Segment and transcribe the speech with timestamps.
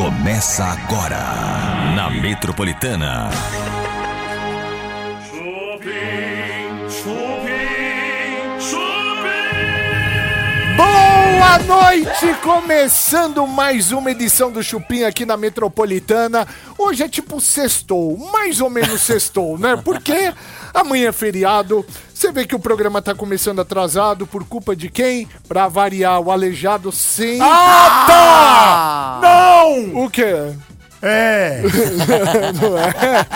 [0.00, 3.28] Começa agora na Metropolitana.
[11.30, 12.34] Boa noite!
[12.42, 16.46] Começando mais uma edição do Chupim aqui na Metropolitana.
[16.76, 19.80] Hoje é tipo sextou, mais ou menos sextou, né?
[19.82, 20.34] Porque
[20.74, 21.86] amanhã é feriado.
[22.12, 25.28] Você vê que o programa tá começando atrasado por culpa de quem?
[25.46, 27.40] Pra variar, o aleijado sem.
[27.40, 29.20] Ah, tá!
[29.22, 30.04] Não!
[30.04, 30.52] O quê?
[31.02, 31.62] É!
[32.60, 33.26] Não é?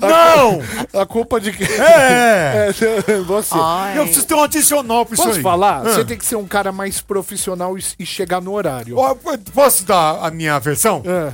[0.00, 1.00] Não!
[1.00, 1.66] A culpa de quem?
[1.66, 2.72] É!
[2.82, 3.54] É, você.
[3.96, 5.42] Eu preciso ter um adicional pra isso Posso aí.
[5.42, 5.78] falar?
[5.78, 5.82] Ah.
[5.84, 8.96] Você tem que ser um cara mais profissional e, e chegar no horário.
[8.98, 9.14] Ó,
[9.54, 11.02] Posso dar a minha versão?
[11.04, 11.32] É.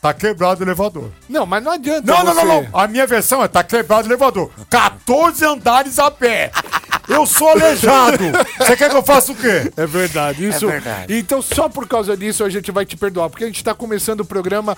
[0.00, 1.10] Tá quebrado o elevador.
[1.28, 2.02] Não, mas não adianta.
[2.10, 2.68] Não, não, não, você- não.
[2.80, 4.50] A minha versão é tá quebrado o elevador.
[4.70, 6.50] 14 andares a pé.
[7.08, 8.18] Eu sou aleijado.
[8.58, 9.70] Você quer que eu faça o quê?
[9.76, 10.66] É verdade, isso.
[10.66, 11.12] verdade.
[11.18, 14.20] Então, só por causa disso, a gente vai te perdoar, porque a gente tá começando
[14.20, 14.76] o programa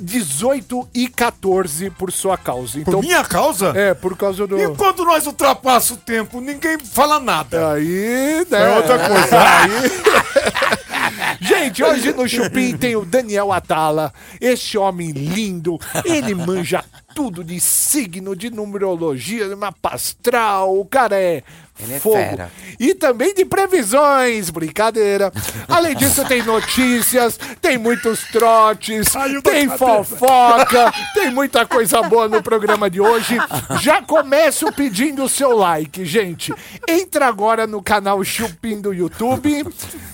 [0.00, 2.72] 18 e 14 por sua causa.
[2.80, 3.72] Por Então, minha causa?
[3.76, 4.58] é, por causa do.
[4.58, 7.72] E quando nós ultrapassa o tempo, ninguém fala nada.
[7.72, 8.62] Aí, né?
[8.72, 9.36] É outra coisa.
[11.40, 15.78] Gente, hoje no Chupim tem o Daniel Atala, este homem lindo.
[16.04, 20.78] Ele manja tudo de signo, de numerologia, de mapa astral.
[20.78, 21.42] O cara é.
[21.82, 22.16] Ele é fogo.
[22.16, 22.50] fera.
[22.78, 25.32] E também de previsões, brincadeira.
[25.66, 29.06] Além disso, tem notícias, tem muitos trotes,
[29.42, 33.38] tem fofoca, tem muita coisa boa no programa de hoje.
[33.80, 36.52] Já começo pedindo o seu like, gente.
[36.86, 39.66] Entra agora no canal Chupim do YouTube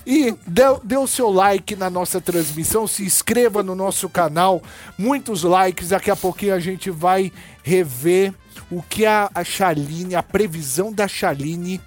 [0.07, 4.63] e dê, dê o seu like na nossa transmissão, se inscreva no nosso canal.
[4.97, 8.33] Muitos likes, daqui a pouquinho a gente vai rever
[8.71, 11.81] o que a, Chaline, a previsão da Chaline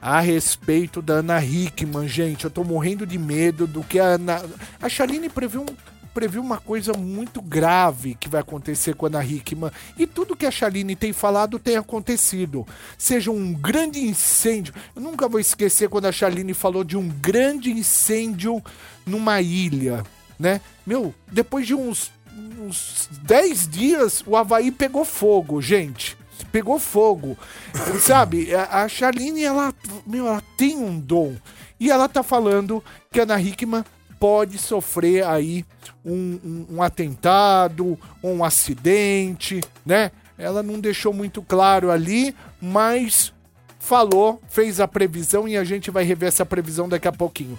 [0.00, 2.44] a respeito da Ana Hickman, gente.
[2.44, 4.42] Eu tô morrendo de medo do que a Ana.
[4.80, 9.24] A Chaline previu, um- previu uma coisa muito grave que vai acontecer com a Ana
[9.24, 9.72] Hickman.
[9.98, 12.64] E tudo que a Chaline tem falado tem acontecido.
[12.96, 14.72] Seja um grande incêndio.
[14.94, 18.62] Eu nunca vou esquecer quando a Chaline falou de um grande incêndio
[19.04, 20.04] numa ilha,
[20.38, 20.60] né?
[20.86, 22.12] Meu, depois de uns
[22.58, 26.16] uns 10 dias o Havaí pegou fogo, gente.
[26.50, 27.36] Pegou fogo.
[28.00, 29.74] Sabe, a, a Charlene, ela,
[30.06, 31.36] meu, ela tem um dom.
[31.78, 32.82] E ela tá falando
[33.12, 33.84] que a Ana Hickman
[34.24, 35.66] pode sofrer aí
[36.02, 40.10] um, um- um atentado, um acidente, né?
[40.38, 43.34] Ela não deixou muito claro ali, mas
[43.78, 47.58] falou, fez a previsão e a gente vai rever essa previsão daqui a pouquinho.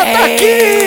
[0.00, 0.80] Ela tá aqui!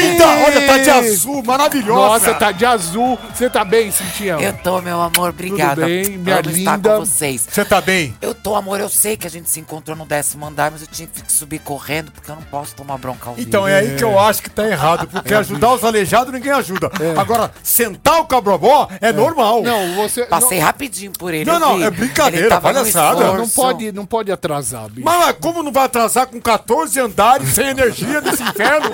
[0.00, 2.00] Eita, olha, tá de azul, maravilhosa.
[2.00, 3.18] Nossa, tá de azul.
[3.34, 4.40] Você tá bem, Cintião?
[4.40, 5.86] Eu tô, meu amor, obrigada.
[5.86, 6.96] bem, minha Amo estar linda?
[6.96, 7.46] com vocês.
[7.50, 8.14] Você tá bem?
[8.20, 10.86] Eu tô, amor, eu sei que a gente se encontrou no décimo andar, mas eu
[10.86, 13.48] tinha que subir correndo, porque eu não posso tomar bronca ao vivo.
[13.48, 16.90] Então é aí que eu acho que tá errado, porque ajudar os aleijados ninguém ajuda.
[17.18, 19.62] Agora, sentar o cabrobó é, normal.
[19.62, 20.24] Não, você.
[20.26, 21.44] Passei rapidinho por ele.
[21.44, 23.24] Não, não, é brincadeira, palhaçada.
[23.24, 25.04] não, não pode, não pode atrasar, bicho.
[25.04, 28.90] Mas, mas como não vai atrasar com 14 andares sem energia desse inferno?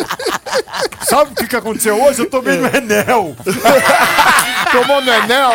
[1.02, 2.20] Sabe o que, que aconteceu hoje?
[2.22, 3.36] Eu tomei no Enel.
[4.72, 5.50] Tomou no Enel?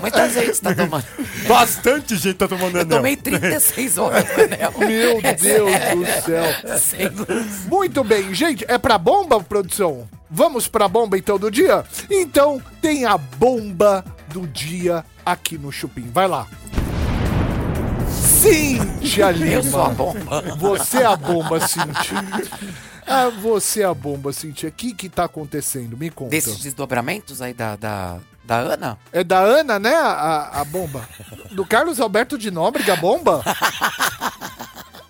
[0.00, 1.04] Muita gente tá tomando.
[1.46, 2.96] Bastante gente tá tomando Eu Enel.
[2.98, 4.72] tomei 36 horas no anel.
[4.78, 6.78] Meu Deus do céu.
[6.78, 7.66] Sem luz.
[7.66, 8.64] Muito bem, gente.
[8.68, 10.08] É pra bomba, produção?
[10.30, 11.84] Vamos pra bomba então do dia?
[12.10, 16.10] Então tem a bomba do dia aqui no Chupim.
[16.12, 16.46] Vai lá.
[18.44, 19.52] Cíntia Lima.
[19.52, 20.42] Eu sou a bomba.
[20.58, 22.22] Você é a bomba, Cintia.
[23.06, 24.68] Ah, você é a bomba, Cintia.
[24.68, 25.96] O que que tá acontecendo?
[25.96, 26.30] Me conta.
[26.30, 28.98] Desses desdobramentos aí da, da, da Ana?
[29.12, 29.94] É da Ana, né?
[29.94, 31.08] A, a bomba.
[31.52, 33.42] Do Carlos Alberto de Nóbrega, a bomba?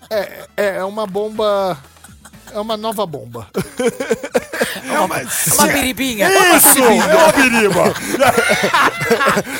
[0.09, 1.77] É, é é uma bomba.
[2.53, 3.47] É uma nova bomba.
[4.85, 6.29] É uma, uma biribinha.
[6.55, 6.79] Isso!
[6.79, 7.93] É uma biriba!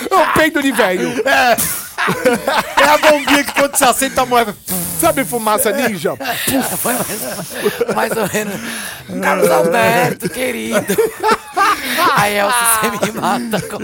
[0.09, 1.09] É um peido de velho.
[1.27, 4.55] É a bombinha que quando você aceita a moeda.
[4.99, 6.13] Sabe fumaça ninja?
[6.77, 7.07] Foi mais,
[7.95, 8.61] mais ou menos.
[9.21, 10.95] Carlos Alberto, querido.
[12.16, 13.61] Aí, Elcio, você me mata.
[13.61, 13.78] Com...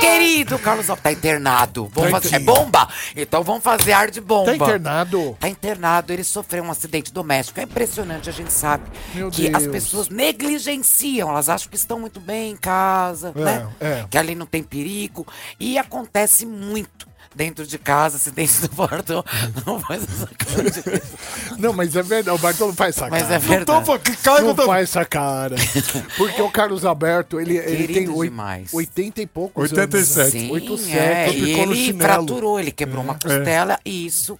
[0.00, 1.02] querido, Carlos Alberto.
[1.02, 1.90] Tá internado.
[1.92, 2.36] Vamos Tá fazer...
[2.36, 2.88] É bomba?
[3.14, 4.46] Então vamos fazer ar de bomba.
[4.46, 5.36] Tá internado?
[5.38, 7.60] Tá internado, ele sofreu um acidente doméstico.
[7.60, 9.72] É impressionante, a gente sabe Meu que as Deus.
[9.72, 13.68] pessoas negligenciam, elas acham que estão muito bem em casa, É, né?
[13.80, 14.04] é.
[14.10, 15.26] Que ali não tem perigo.
[15.60, 17.05] E acontece muito
[17.36, 19.22] dentro de casa, se dentro do portão,
[19.66, 21.02] não faz essa cara de...
[21.60, 22.36] Não, mas é verdade.
[22.36, 23.34] O Bartolo faz essa Mas cara.
[23.34, 23.50] é Então,
[23.80, 23.86] verdade.
[23.86, 25.54] pô, que cara Não eu tô- faz essa cara.
[26.16, 28.72] Porque o Carlos Alberto, ele, ele tem oi- demais.
[28.74, 30.20] 80 e poucos 87.
[30.20, 30.32] anos.
[30.32, 34.38] Sim, 87, é, e ficou no ele fraturou, ele quebrou uma costela e isso,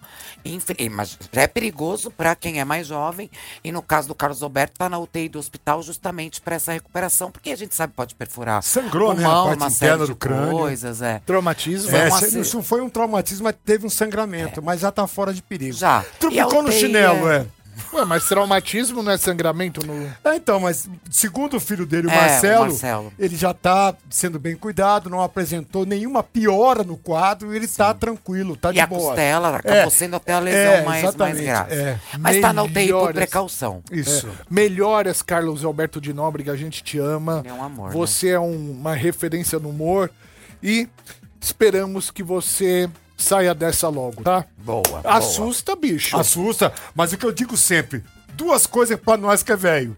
[0.91, 3.31] mas já é perigoso para quem é mais jovem
[3.65, 7.31] e no caso do Carlos Alberto tá na UTI do hospital justamente para essa recuperação,
[7.31, 10.17] porque a gente sabe que pode perfurar Sangrou, né, a pulmão, parte uma interna do
[10.17, 10.51] crânio.
[10.59, 11.21] coisas, é.
[11.27, 11.91] Traumatismo.
[11.91, 15.07] Foi É, um acer- isso foi um traumatismo, mas teve um sangramento, mas já tá
[15.07, 15.73] fora de perigo.
[15.77, 16.05] Já.
[16.21, 17.47] Ficou no chinelo, é- é.
[17.93, 20.11] Ué, mas traumatismo não é sangramento no.
[20.25, 23.13] É, então, mas segundo o filho dele, o É, o Marcelo, Marcelo.
[23.19, 28.57] ele já tá sendo bem cuidado, não apresentou nenhuma piora no quadro, ele tá tranquilo,
[28.57, 29.09] tá E de a boa.
[29.09, 31.75] costela acabou É, sendo até a lesão é, mais, mais grave.
[31.75, 31.99] é.
[32.19, 33.83] Mas tá na UTI por precaução.
[33.93, 34.27] Isso.
[34.27, 37.41] É, melhoras, Carlos Alberto de Nóbrega, a gente te ama.
[37.45, 40.11] Ele é um amor, Você é um- uma referência no humor
[40.63, 40.89] e
[41.41, 44.45] esperamos que você saia dessa logo, tá?
[44.59, 44.83] Boa.
[44.83, 45.01] boa.
[45.05, 46.17] Assusta, bicho.
[46.17, 48.05] Assusta, mas o que eu digo sempre,
[48.37, 49.97] duas coisas pra nós que é velho,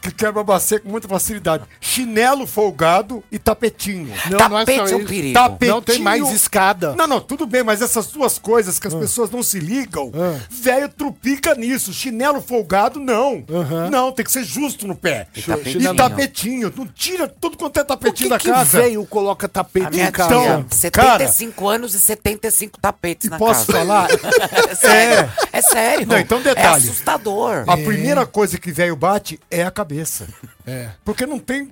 [0.00, 4.12] que quebra a bacia com muita facilidade, chinelo folgado e tapetinho.
[4.30, 5.08] Não, não é Tapete só é um isso.
[5.08, 5.34] perigo.
[5.34, 5.74] Tapetinho.
[5.74, 6.94] Não tem mais escada.
[6.96, 10.38] Não, não, tudo bem, mas essas duas coisas que as pessoas não se ligam, Ah.
[10.50, 11.92] velho trupica nisso.
[11.92, 13.44] Chinelo folgado, não.
[13.90, 15.26] Não, tem que ser justo no pé.
[15.34, 15.94] E E tapetinho.
[15.94, 16.72] tapetinho.
[16.76, 18.80] Não tira tudo quanto é Por que, tapetinho da que casa.
[18.80, 20.32] velho coloca tapete A minha em casa?
[20.34, 23.78] Então, tia, cara- 75 anos e 75 tapetes E na posso casa.
[23.78, 24.08] falar?
[24.68, 25.32] É sério.
[25.52, 26.06] É, sério.
[26.06, 26.86] Não, então detalhe.
[26.86, 27.41] É assustador.
[27.66, 30.28] A primeira coisa que velho bate é a cabeça.
[30.66, 30.90] É.
[31.04, 31.70] Porque não tem.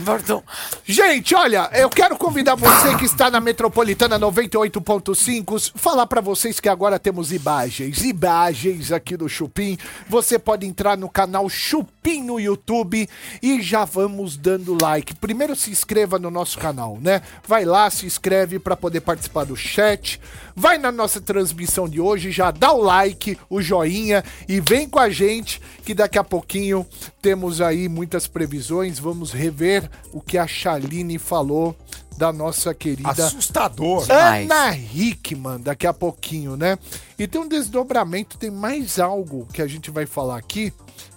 [0.00, 0.42] Bartol,
[0.84, 6.68] Gente, olha, eu quero convidar você que está na Metropolitana 98.5, falar para vocês que
[6.68, 9.78] agora temos imagens, imagens aqui do Chupim.
[10.08, 13.08] Você pode entrar no canal Chupim no YouTube
[13.42, 15.14] e já vamos dando like.
[15.14, 17.22] Primeiro se inscreva no nosso canal, né?
[17.46, 20.20] Vai lá, se inscreve para poder participar do chat.
[20.56, 24.98] Vai na nossa transmissão de hoje, já dá o like, o joinha e vem com
[24.98, 26.86] a gente que daqui a pouquinho
[27.20, 28.98] temos aí muitas previsões.
[28.98, 29.73] Vamos rever
[30.12, 31.76] o que a Chaline falou
[32.16, 34.06] da nossa querida Assustador.
[34.10, 36.78] Ana Hickman daqui a pouquinho, né?
[37.18, 40.72] E tem um desdobramento, tem mais algo que a gente vai falar aqui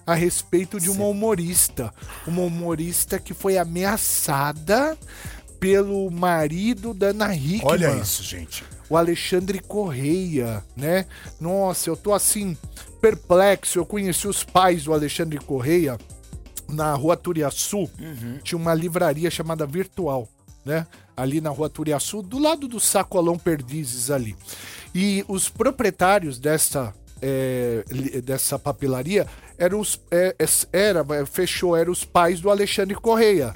[0.05, 1.93] a respeito de uma humorista.
[2.25, 4.97] Uma humorista que foi ameaçada
[5.59, 8.63] pelo marido da Ana Hickman Olha isso, gente.
[8.89, 11.05] o Alexandre Correia, né?
[11.39, 12.55] Nossa, eu tô assim,
[13.01, 13.79] perplexo.
[13.79, 15.97] Eu conheci os pais do Alexandre Correia
[16.69, 17.89] na rua Turiaçu.
[18.43, 20.27] Tinha uma livraria chamada Virtual,
[20.65, 20.85] né?
[21.15, 24.35] Ali na rua Turiaçu, do lado do Sacolão Perdizes ali.
[24.93, 26.93] E os proprietários dessa.
[27.21, 27.83] é,
[28.23, 29.25] dessa papelaria
[29.57, 33.53] eram os é, es- era é, fechou eram os pais do Alexandre Correia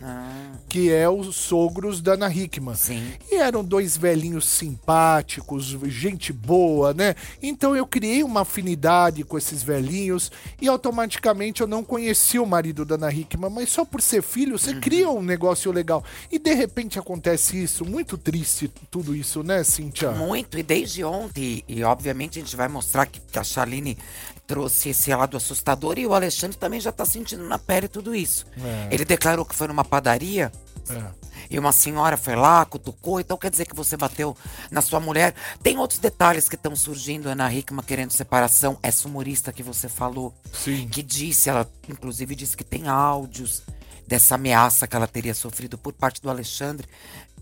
[0.68, 2.76] que é os sogros da Ana Hickman.
[2.76, 3.04] Sim.
[3.30, 7.14] E eram dois velhinhos simpáticos, gente boa, né?
[7.42, 10.32] Então eu criei uma afinidade com esses velhinhos
[10.62, 14.58] e automaticamente eu não conheci o marido da Ana Hickman, mas só por ser filho
[14.58, 16.06] você cria um negócio legal.
[16.32, 20.12] E de repente acontece isso, muito triste tudo isso, né, Cintia?
[20.12, 23.98] Muito, e desde ontem, e, e obviamente a gente vai mostrar que, que a Chaline
[24.52, 28.46] trouxe esse lado assustador e o Alexandre também já tá sentindo na pele tudo isso.
[28.92, 30.52] Ele declarou que foi numa padaria
[30.90, 31.02] É.
[31.50, 34.36] e uma senhora foi lá, cutucou, então quer dizer que você bateu
[34.70, 35.34] na sua mulher.
[35.64, 40.34] Tem outros detalhes que estão surgindo, Ana Hickman querendo separação, essa humorista que você falou,
[40.52, 40.90] Sim.
[40.90, 43.64] que disse, ela inclusive disse que tem áudios
[44.06, 46.86] dessa ameaça que ela teria sofrido por parte do Alexandre.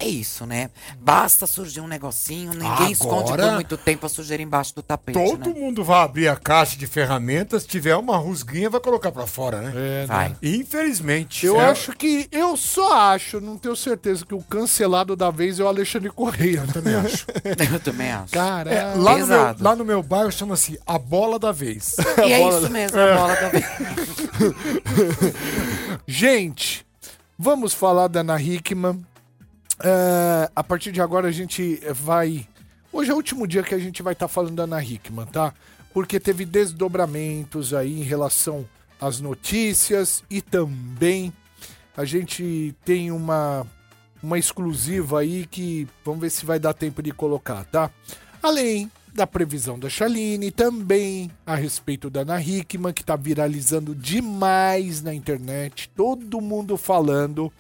[0.02, 0.70] É isso, né?
[0.98, 5.14] Basta surgir um negocinho, ninguém esconde Agora, por muito tempo a sujeira embaixo do tapete,
[5.20, 5.60] Todo né?
[5.60, 9.72] mundo vai abrir a caixa de ferramentas, tiver uma rusguinha, vai colocar pra fora, né?
[9.76, 10.06] É, né?
[10.08, 10.36] Vai.
[10.42, 11.46] Infelizmente.
[11.46, 12.30] Eu É- acho que.
[12.32, 16.62] Eu só acho, não tenho certeza, que o cancelado da vez é o Alexandre Correia.
[16.62, 16.72] né?
[16.74, 17.26] também acho.
[17.74, 18.32] Eu também acho.
[18.32, 18.70] Caralho.
[18.78, 21.96] É, lá, no meu, lá no meu bairro chama-se a bola da vez.
[22.26, 23.66] E é isso mesmo, a bola da vez.
[26.08, 26.86] Gente,
[27.38, 29.06] vamos falar da Ana Hickman.
[29.82, 32.48] É, a partir de agora a gente vai.
[32.92, 35.54] Hoje é o último dia que a gente vai estar falando da Ana Hickman, tá?
[35.94, 38.68] Porque teve desdobramentos aí em relação
[39.00, 41.32] às notícias e também
[41.96, 43.66] a gente tem uma,
[44.22, 47.90] uma exclusiva aí que vamos ver se vai dar tempo de colocar, tá?
[48.42, 55.02] Além da previsão da Chaline, também a respeito da Ana Hickman, que tá viralizando demais
[55.02, 57.52] na internet, todo mundo falando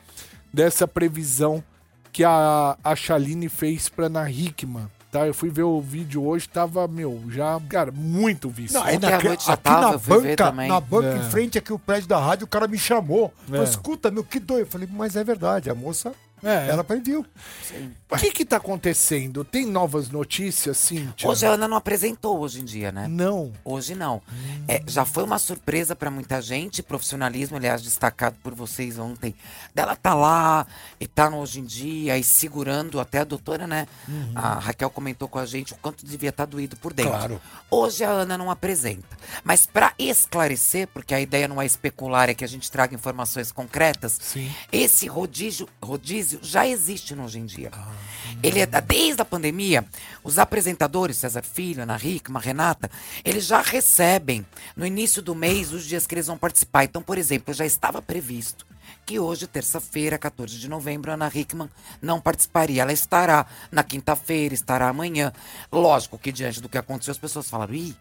[0.53, 1.63] dessa previsão
[2.11, 5.25] que a, a Chaline fez pra Ana Hickman, tá?
[5.27, 8.73] Eu fui ver o vídeo hoje, tava, meu, já, cara, muito visto.
[8.73, 11.17] Não, já aqui tava, na banca, na banca É.
[11.17, 13.33] em frente aqui o prédio da rádio, o cara me chamou.
[13.47, 13.63] Falou, É.
[13.65, 14.61] escuta, meu, que doido.
[14.61, 16.11] Eu falei, mas é verdade, a moça
[16.43, 16.69] É.
[16.69, 17.25] Ela previu.
[18.09, 19.43] O que que tá acontecendo?
[19.43, 21.29] Tem novas notícias, Cíntia?
[21.29, 23.07] Hoje a Ana não apresentou hoje em dia, né?
[23.07, 23.51] Não.
[23.63, 24.21] Hoje não.
[24.67, 29.35] É, já foi uma surpresa pra muita gente, profissionalismo, aliás, destacado por vocês ontem.
[29.73, 30.65] Dela tá lá
[30.99, 33.87] e tá no hoje em dia e segurando até a doutora, né?
[34.35, 37.11] A Raquel comentou com a gente o quanto devia estar doído por dentro.
[37.11, 37.41] Claro.
[37.69, 39.17] Hoje a Ana não apresenta.
[39.43, 43.51] Mas pra esclarecer, porque a ideia não é especular, é que a gente traga informações
[43.51, 44.17] concretas.
[44.19, 44.51] Sim.
[44.71, 47.71] Esse rodízio, rodízio já existe no hoje em dia.
[48.43, 49.85] Ele é desde a pandemia,
[50.23, 52.89] os apresentadores, César Filho, Ana Hickman, Renata,
[53.23, 54.45] eles já recebem
[54.75, 56.83] no início do mês os dias que eles vão participar.
[56.83, 58.65] Então, por exemplo, já estava previsto
[59.05, 61.69] que hoje, terça-feira, 14 de novembro, Ana Hickman
[62.01, 62.83] não participaria.
[62.83, 65.33] Ela estará na quinta-feira, estará amanhã.
[65.71, 67.95] Lógico que diante do que aconteceu, as pessoas falaram, ih,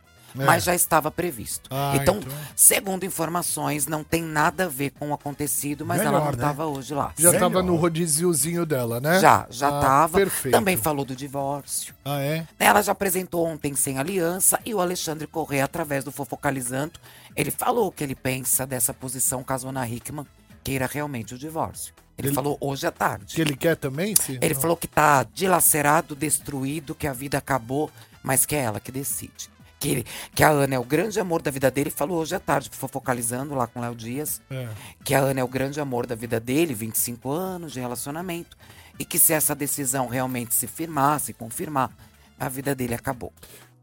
[0.46, 1.68] mas já estava previsto.
[1.72, 2.32] Ah, então, então.
[2.56, 6.36] segundo informações, não tem nada a ver com o acontecido, mas ela Melhor, não né?
[6.36, 7.12] estava hoje lá.
[7.16, 7.40] Já Sério?
[7.48, 9.20] tava no rodíziozinho dela, né?
[9.20, 10.18] Já, já Ah, tava.
[10.18, 10.54] Perfeito.
[10.54, 11.94] Também falou do divórcio.
[12.04, 12.46] Ah, é?
[12.58, 16.98] Ela já apresentou ontem sem aliança e o Alexandre Corrêa, através do Fofocalizando,
[17.36, 20.26] ele falou o que ele pensa dessa posição caso Ana Hickman
[20.64, 21.94] queira realmente o divórcio.
[22.18, 23.34] Ele, Ele- falou hoje à tarde.
[23.34, 24.38] Que ele quer também, sim?
[24.42, 27.88] Ele falou que tá dilacerado, destruído, que a vida acabou,
[28.24, 29.48] mas que é ela que decide.
[29.80, 30.04] Que,
[30.34, 31.88] que a Ana é o grande amor da vida dele.
[31.90, 34.68] Falou hoje à tarde, fofocalizando lá com o Léo Dias É.
[35.04, 38.56] que a Ana é o grande amor da vida dele, 25 anos de relacionamento,
[38.98, 41.90] e que se essa decisão realmente se firmar, se confirmar,
[42.38, 43.32] a vida dele acabou.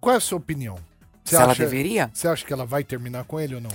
[0.01, 0.75] Qual é a sua opinião?
[1.23, 2.11] Você Se ela deveria?
[2.13, 3.71] Você acha que ela vai terminar com ele ou não?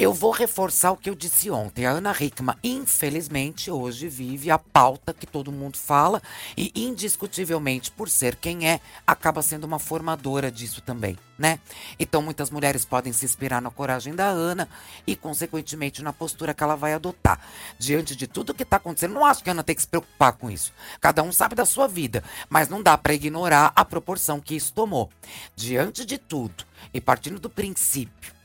[0.00, 1.84] Eu vou reforçar o que eu disse ontem.
[1.84, 6.22] A Ana Hickman, infelizmente, hoje vive a pauta que todo mundo fala
[6.56, 11.60] e, indiscutivelmente, por ser quem é, acaba sendo uma formadora disso também, né?
[11.98, 14.66] Então, muitas mulheres podem se inspirar na coragem da Ana
[15.06, 17.38] e, consequentemente, na postura que ela vai adotar.
[17.78, 20.32] Diante de tudo que está acontecendo, não acho que a Ana tem que se preocupar
[20.32, 20.72] com isso.
[20.98, 24.72] Cada um sabe da sua vida, mas não dá para ignorar a proporção que isso
[24.72, 25.10] tomou.
[25.54, 26.64] Diante de tudo,
[26.94, 28.39] e partindo do princípio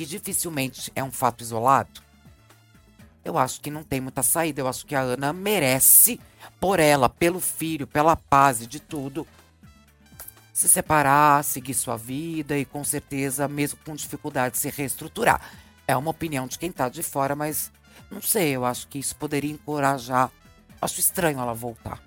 [0.00, 2.00] que dificilmente é um fato isolado,
[3.22, 4.62] eu acho que não tem muita saída.
[4.62, 6.18] Eu acho que a Ana merece,
[6.58, 9.26] por ela, pelo filho, pela paz e de tudo,
[10.54, 15.38] se separar, seguir sua vida e com certeza, mesmo com dificuldade, se reestruturar.
[15.86, 17.70] É uma opinião de quem tá de fora, mas
[18.10, 20.30] não sei, eu acho que isso poderia encorajar.
[20.80, 22.00] Acho estranho ela voltar.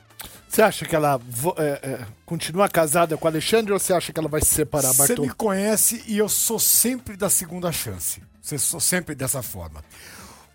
[0.54, 1.20] Você acha que ela
[1.58, 4.94] é, é, continua casada com o Alexandre ou você acha que ela vai se separar,
[4.94, 5.24] Você Bartô?
[5.24, 8.22] me conhece e eu sou sempre da segunda chance.
[8.40, 9.84] Você sou sempre dessa forma.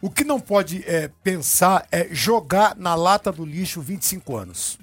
[0.01, 4.79] O que não pode é, pensar é jogar na lata do lixo 25 anos.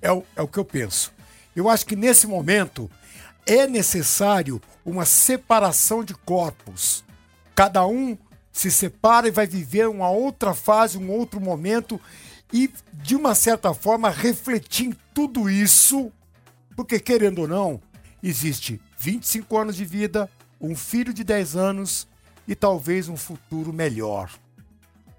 [0.00, 1.12] É o, é o que eu penso.
[1.54, 2.90] Eu acho que nesse momento
[3.44, 7.04] é necessário uma separação de corpos.
[7.54, 8.16] Cada um
[8.50, 12.00] se separa e vai viver uma outra fase, um outro momento
[12.52, 16.12] e, de uma certa forma, refletir em tudo isso
[16.80, 17.80] porque, querendo ou não,
[18.22, 22.08] existe 25 anos de vida, um filho de 10 anos
[22.48, 24.30] e talvez um futuro melhor.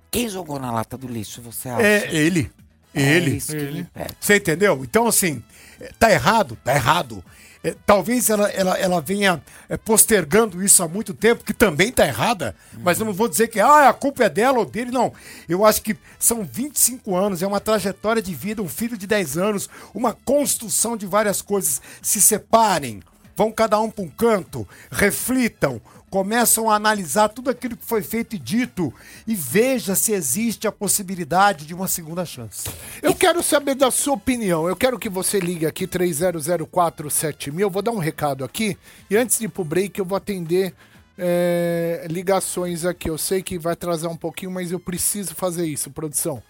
[0.09, 1.83] Quem jogou na lata do lixo, você acha?
[1.83, 2.51] É ele.
[2.93, 3.31] É Ele.
[3.31, 4.09] me pega.
[4.19, 4.81] Você entendeu?
[4.83, 5.41] Então, assim,
[5.79, 6.57] é, tá errado?
[6.63, 7.23] Tá errado.
[7.63, 12.07] É, talvez ela, ela, ela venha é, postergando isso há muito tempo, que também tá
[12.07, 15.13] errada, mas eu não vou dizer que ah, a culpa é dela ou dele, não.
[15.47, 19.37] Eu acho que são 25 anos, é uma trajetória de vida, um filho de 10
[19.37, 21.81] anos, uma construção de várias coisas.
[22.01, 22.99] Se separem,
[23.37, 25.79] vão cada um para um canto, reflitam,
[26.11, 28.93] começam a analisar tudo aquilo que foi feito e dito
[29.25, 32.69] e veja se existe a possibilidade de uma segunda chance.
[33.01, 34.67] Eu quero saber da sua opinião.
[34.67, 37.59] Eu quero que você ligue aqui 30047000.
[37.61, 38.77] Eu vou dar um recado aqui.
[39.09, 40.75] E antes de ir pro break, eu vou atender
[41.17, 43.09] é, ligações aqui.
[43.09, 46.43] Eu sei que vai atrasar um pouquinho, mas eu preciso fazer isso, produção.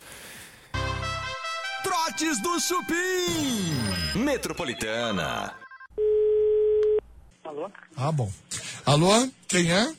[1.84, 4.20] Trotes do Chupim.
[4.20, 5.61] Metropolitana.
[7.52, 7.70] Alô?
[7.98, 8.32] Ah, bom.
[8.86, 9.94] Alô, quem é?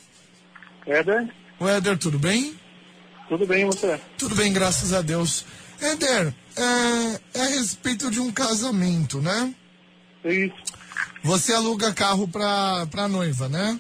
[0.87, 1.31] Éder?
[1.61, 2.59] O Éder, tudo bem?
[3.29, 4.01] Tudo bem, você?
[4.17, 5.45] Tudo bem, graças a Deus.
[5.79, 9.55] Éder, é, é a respeito de um casamento, né?
[10.25, 10.55] Isso.
[11.23, 13.79] Você aluga carro pra, pra noiva, né?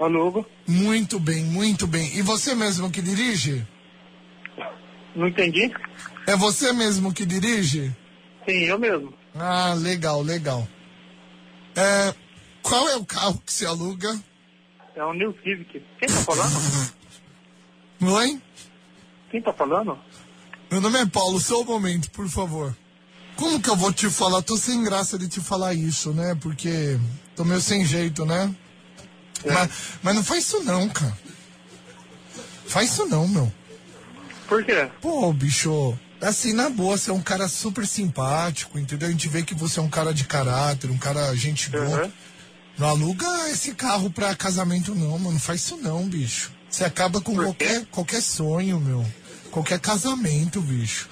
[0.00, 0.44] Alugo.
[0.66, 2.16] Muito bem, muito bem.
[2.16, 3.64] E você mesmo que dirige?
[5.14, 5.72] Não entendi?
[6.26, 7.94] É você mesmo que dirige?
[8.44, 9.14] Sim, eu mesmo.
[9.36, 10.66] Ah, legal, legal.
[11.76, 12.12] É,
[12.68, 14.18] qual é o carro que se aluga?
[14.94, 15.82] É o New Civic.
[15.98, 16.92] Quem tá falando?
[18.12, 18.42] Oi?
[19.30, 19.98] Quem tá falando?
[20.70, 22.76] Meu nome é Paulo, só um momento, por favor.
[23.36, 24.42] Como que eu vou te falar?
[24.42, 26.36] Tô sem graça de te falar isso, né?
[26.40, 26.98] Porque
[27.34, 28.54] tô meio sem jeito, né?
[29.46, 29.70] Mas,
[30.02, 31.16] mas não faz isso não, cara.
[32.66, 33.52] Faz isso não, meu.
[34.46, 34.90] Por quê?
[35.00, 39.08] Pô, bicho, Assim, na boa, você é um cara super simpático, entendeu?
[39.08, 42.04] A gente vê que você é um cara de caráter, um cara gente boa.
[42.04, 42.12] Uhum.
[42.78, 45.32] Não aluga esse carro pra casamento, não, mano.
[45.32, 46.52] Não faz isso não, bicho.
[46.68, 49.04] Você acaba com qualquer, qualquer sonho, meu.
[49.50, 51.08] Qualquer casamento, bicho.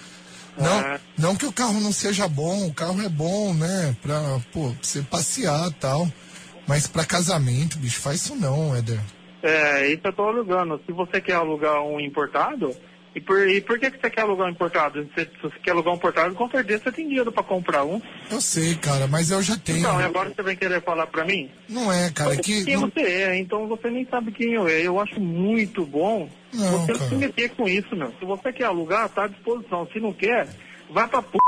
[0.56, 1.00] Não, Ah.
[1.18, 3.94] não que o carro não seja bom, o carro é bom, né?
[4.00, 4.20] Pra,
[4.52, 6.10] pô, pra você passear e tal.
[6.66, 9.00] Mas pra casamento, bicho, faz isso não, Éder.
[9.42, 10.80] É, isso eu tô alugando.
[10.86, 12.74] Se você quer alugar um importado,
[13.16, 15.08] e por, e por que, que você quer alugar um importado?
[15.16, 17.98] Se, se você quer alugar um importado, com certeza você tem dinheiro pra comprar um.
[18.30, 19.78] Eu sei, cara, mas eu já tenho.
[19.78, 21.50] Então, e agora você vem querer falar pra mim?
[21.66, 22.62] Não é, cara, é que.
[22.66, 24.82] Quem não- você é, então você nem sabe quem eu é.
[24.82, 27.08] Eu acho muito bom Não, você não cara.
[27.08, 28.12] se meter com isso, meu.
[28.18, 29.88] Se você quer alugar, tá à disposição.
[29.90, 30.46] Se não quer,
[30.90, 31.38] vai pra p...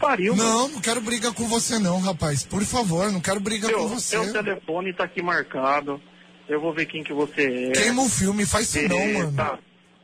[0.00, 0.42] pariu, meu.
[0.42, 2.42] Não, não quero brigar com você não, rapaz.
[2.42, 4.16] Por favor, não quero brigar com você.
[4.16, 6.00] seu telefone tá aqui marcado.
[6.48, 7.72] Eu vou ver quem que você é.
[7.72, 9.36] Queima o filme, faz isso não, mano.
[9.36, 9.58] Tá,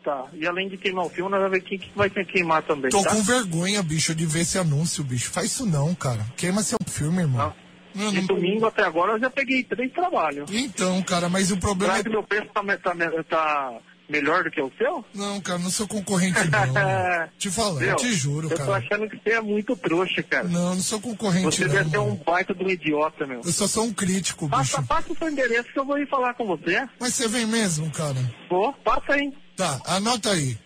[0.05, 0.27] tá.
[0.35, 2.63] E além de queimar o filme, nós vamos ver quem que vai ter que queimar
[2.63, 3.11] também, Tô tá?
[3.11, 5.31] com vergonha, bicho, de ver esse anúncio, bicho.
[5.31, 6.25] Faz isso não, cara.
[6.37, 7.53] Queima seu filme, irmão.
[7.97, 10.51] Eu De não- domingo até agora eu já peguei três trabalhos.
[10.53, 12.03] Então, cara, mas o problema Será é.
[12.05, 12.93] que meu preço tá, tá,
[13.29, 13.73] tá
[14.09, 15.05] melhor do que o seu?
[15.15, 17.29] Não, cara, não sou concorrente, não.
[17.39, 18.77] te falando, te juro, Eu tô cara.
[18.79, 20.49] achando que você é muito trouxa, cara.
[20.49, 21.73] Não, não sou concorrente, Você não.
[21.75, 23.41] deve ser um baita de um idiota, meu.
[23.45, 24.89] Eu só sou um crítico, Passa, bicho.
[24.89, 26.85] passa o seu endereço que eu vou ir falar com você.
[26.99, 28.19] Mas você vem mesmo, cara?
[28.51, 29.33] Vou, passa aí.
[29.57, 30.57] Tá, anota aí.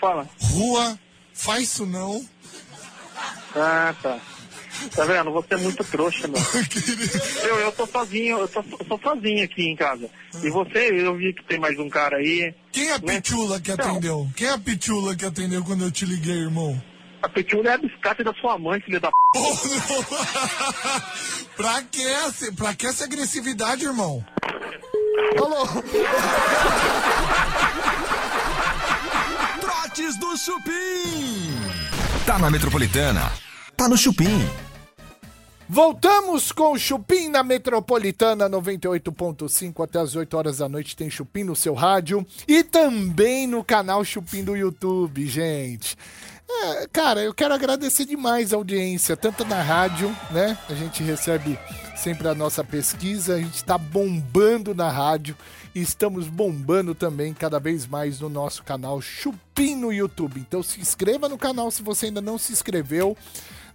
[0.00, 0.28] Fala.
[0.40, 0.98] Rua,
[1.32, 2.24] faz isso não.
[3.56, 4.18] Ah, tá.
[4.94, 5.30] Tá vendo?
[5.32, 6.40] Você é muito trouxa, meu.
[7.48, 10.10] Eu, eu tô sozinho, eu tô, tô sozinho aqui em casa.
[10.42, 12.52] E você, eu vi que tem mais um cara aí.
[12.72, 13.14] Quem é a Né?
[13.20, 13.90] pitula que Não.
[13.90, 14.28] atendeu?
[14.36, 16.80] Quem é a pitula que atendeu quando eu te liguei, irmão?
[17.22, 19.14] A Petúlia é a biscate da sua mãe, filha da p.
[21.56, 24.22] pra que essa, pra que essa agressividade, irmão?
[25.16, 25.66] Alô?
[29.60, 31.52] Trotes do Chupim.
[32.26, 33.32] Tá na Metropolitana.
[33.76, 34.44] Tá no Chupim.
[35.68, 41.44] Voltamos com o Chupim na Metropolitana 98.5 até as 8 horas da noite tem Chupim
[41.44, 45.96] no seu rádio e também no canal Chupim do YouTube, gente.
[46.48, 50.58] É, cara, eu quero agradecer demais a audiência, tanto na rádio, né?
[50.68, 51.58] A gente recebe
[51.96, 55.36] sempre a nossa pesquisa, a gente tá bombando na rádio
[55.74, 60.40] e estamos bombando também cada vez mais no nosso canal Chupim no YouTube.
[60.40, 63.16] Então se inscreva no canal se você ainda não se inscreveu.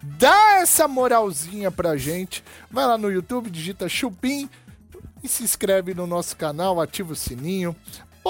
[0.02, 2.44] Dá essa moralzinha pra gente.
[2.70, 4.50] Vai lá no YouTube, digita Chupim
[5.24, 7.76] e se inscreve no nosso canal, ativa o sininho.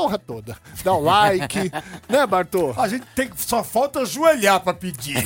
[0.02, 0.58] Porra toda.
[0.84, 1.72] Dá o like,
[2.08, 2.74] né, Bartô?
[2.78, 3.42] A gente tem que.
[3.42, 5.26] Só falta ajoelhar pra pedir.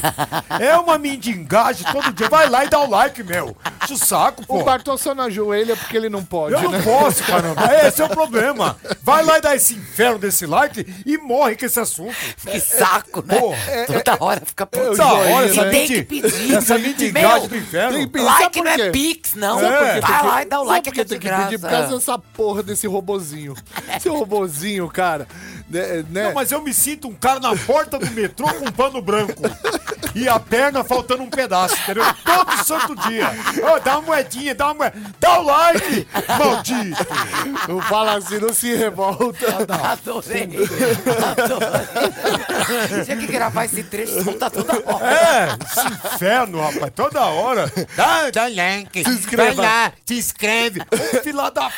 [0.60, 2.28] É uma mendigagem todo dia.
[2.30, 3.56] Vai lá e dá o like, meu.
[3.84, 4.64] Enche o saco, O pô.
[4.64, 6.78] Bartô só não ajoelha porque ele não pode, Eu né?
[6.78, 7.62] não posso, caramba.
[7.86, 8.78] Esse é o problema.
[9.02, 12.16] Vai lá e dá esse inferno desse like e morre com esse assunto.
[12.46, 13.40] Que saco, né?
[13.40, 13.58] Porra.
[13.88, 15.72] Toda hora fica eu Toda hora joinha, essa né?
[15.72, 16.56] Tem que pedir.
[16.56, 17.94] Essa mendigagem do inferno.
[17.98, 18.26] tem que pedir.
[18.26, 18.90] Like por não é?
[18.92, 19.60] Pix, não.
[19.60, 20.00] É.
[20.00, 21.60] Vai Tem lá e dá o like por que é que tem de que pedir?
[21.60, 21.98] Por causa graça.
[21.98, 23.54] dessa porra desse robozinho.
[23.96, 25.28] Esse robozinho, cara.
[25.70, 26.04] Né?
[26.10, 26.24] né?
[26.26, 29.42] Não, mas eu me sinto um cara na porta do metrô com um pano branco.
[30.16, 32.04] E a perna faltando um pedaço, entendeu?
[32.24, 33.32] Todo santo dia.
[33.64, 34.96] Ô, dá uma moedinha, dá uma moeda.
[35.20, 37.08] Dá o like, maldito.
[37.68, 39.48] Não fala assim, não se revolta.
[39.92, 40.50] Adorei.
[41.32, 43.04] Adorei.
[43.06, 45.06] Tinha que gravar esse trecho solta toda hora.
[45.06, 47.72] É, esse inferno, rapaz, toda hora.
[47.96, 49.04] Dá, dá like.
[49.04, 49.54] Se inscreva.
[49.54, 50.82] Vai lá, se inscreve.
[50.82, 51.72] Ô, Fila da.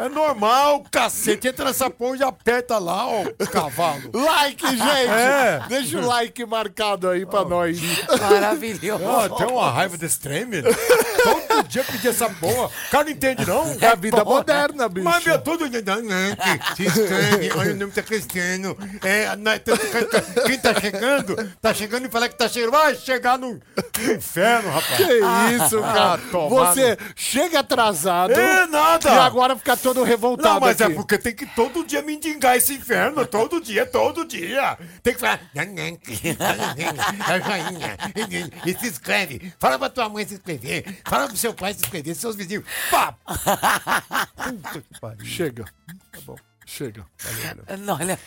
[0.00, 1.48] É normal, cacete.
[1.48, 4.10] Entra nessa porra e aperta lá, ó, cavalo.
[4.12, 4.82] Like, gente!
[5.10, 5.62] É.
[5.68, 7.78] Deixa o like marcado aí pra nós.
[8.20, 9.04] Maravilhoso.
[9.06, 10.46] Ah, tem uma raiva desse trem.
[10.62, 12.66] Todo dia pedir essa porra.
[12.66, 13.76] O cara não entende, não.
[13.80, 15.04] É a vida moderna, bicho.
[15.04, 15.82] Mas, meu, todo dia.
[17.56, 18.76] Olha, o nome tá crescendo.
[19.02, 22.72] É, na- tá- tá- quem tá chegando, tá chegando e fala que tá chegando.
[22.72, 24.96] Vai chegar no no inferno, rapaz.
[24.96, 25.04] Que
[25.56, 26.18] isso, cara.
[26.30, 29.08] tomar Você chega atrasado É nada.
[29.08, 30.92] e agora fica todo revoltado Não, mas aqui.
[30.92, 33.26] é porque tem que todo dia mendigar esse inferno.
[33.26, 34.76] Todo dia, todo dia.
[35.02, 35.40] Tem que falar.
[38.66, 39.52] E se inscreve.
[39.58, 41.00] Fala pra tua mãe se inscrever.
[41.06, 42.64] Fala pro seu pai se inscrever, seus vizinhos.
[42.90, 43.16] Pá!
[44.36, 45.24] Puta que pariu.
[45.24, 45.64] Chega.
[46.12, 46.36] Tá bom.
[46.66, 47.04] Chega.
[47.78, 48.18] Não, olha.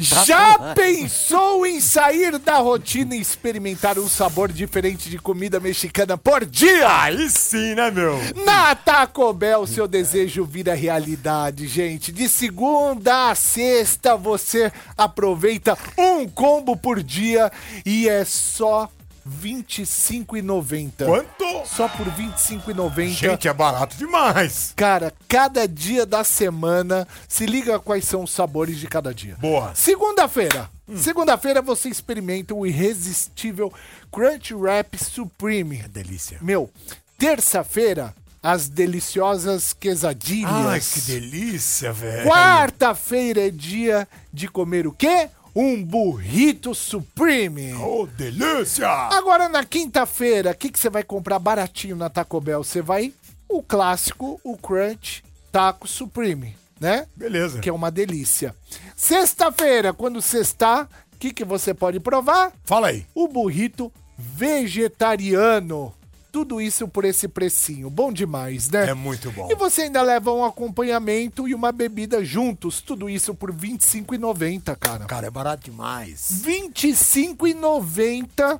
[0.00, 6.44] Já pensou em sair da rotina e experimentar um sabor diferente de comida mexicana por
[6.44, 7.02] dia?
[7.02, 8.18] Aí sim, né, meu?
[8.44, 12.12] Na Taco Bell, seu desejo vira realidade, gente.
[12.12, 17.50] De segunda a sexta, você aproveita um combo por dia
[17.84, 18.90] e é só
[19.28, 21.04] 25,90.
[21.04, 21.66] Quanto?
[21.66, 23.08] Só por 25,90.
[23.08, 24.72] Gente, é barato demais.
[24.76, 29.36] Cara, cada dia da semana, se liga quais são os sabores de cada dia.
[29.40, 29.74] Boa.
[29.74, 30.70] Segunda-feira.
[30.96, 33.72] Segunda-feira você experimenta o irresistível
[34.12, 35.78] Crunch Wrap Supreme.
[35.88, 36.38] Delícia.
[36.42, 36.70] Meu,
[37.18, 40.50] terça-feira, as deliciosas quesadilhas.
[40.52, 42.28] Ai, que delícia, velho.
[42.28, 45.30] Quarta-feira é dia de comer o quê?
[45.54, 47.74] Um burrito Supreme.
[47.74, 48.88] Oh, delícia.
[48.88, 52.64] Agora na quinta-feira, o que, que você vai comprar baratinho na Taco Bell?
[52.64, 53.12] Você vai
[53.48, 57.06] o clássico, o Crunch Taco Supreme, né?
[57.14, 57.60] Beleza.
[57.60, 58.52] Que é uma delícia.
[58.96, 62.52] Sexta-feira, quando sextar, o que, que você pode provar?
[62.64, 63.06] Fala aí.
[63.14, 65.94] O burrito vegetariano.
[66.34, 67.88] Tudo isso por esse precinho.
[67.88, 68.90] Bom demais, né?
[68.90, 69.48] É muito bom.
[69.52, 72.80] E você ainda leva um acompanhamento e uma bebida juntos.
[72.80, 75.04] Tudo isso por R$ 25,90, cara.
[75.04, 76.42] Cara, é barato demais.
[76.44, 78.58] R$ 25,90.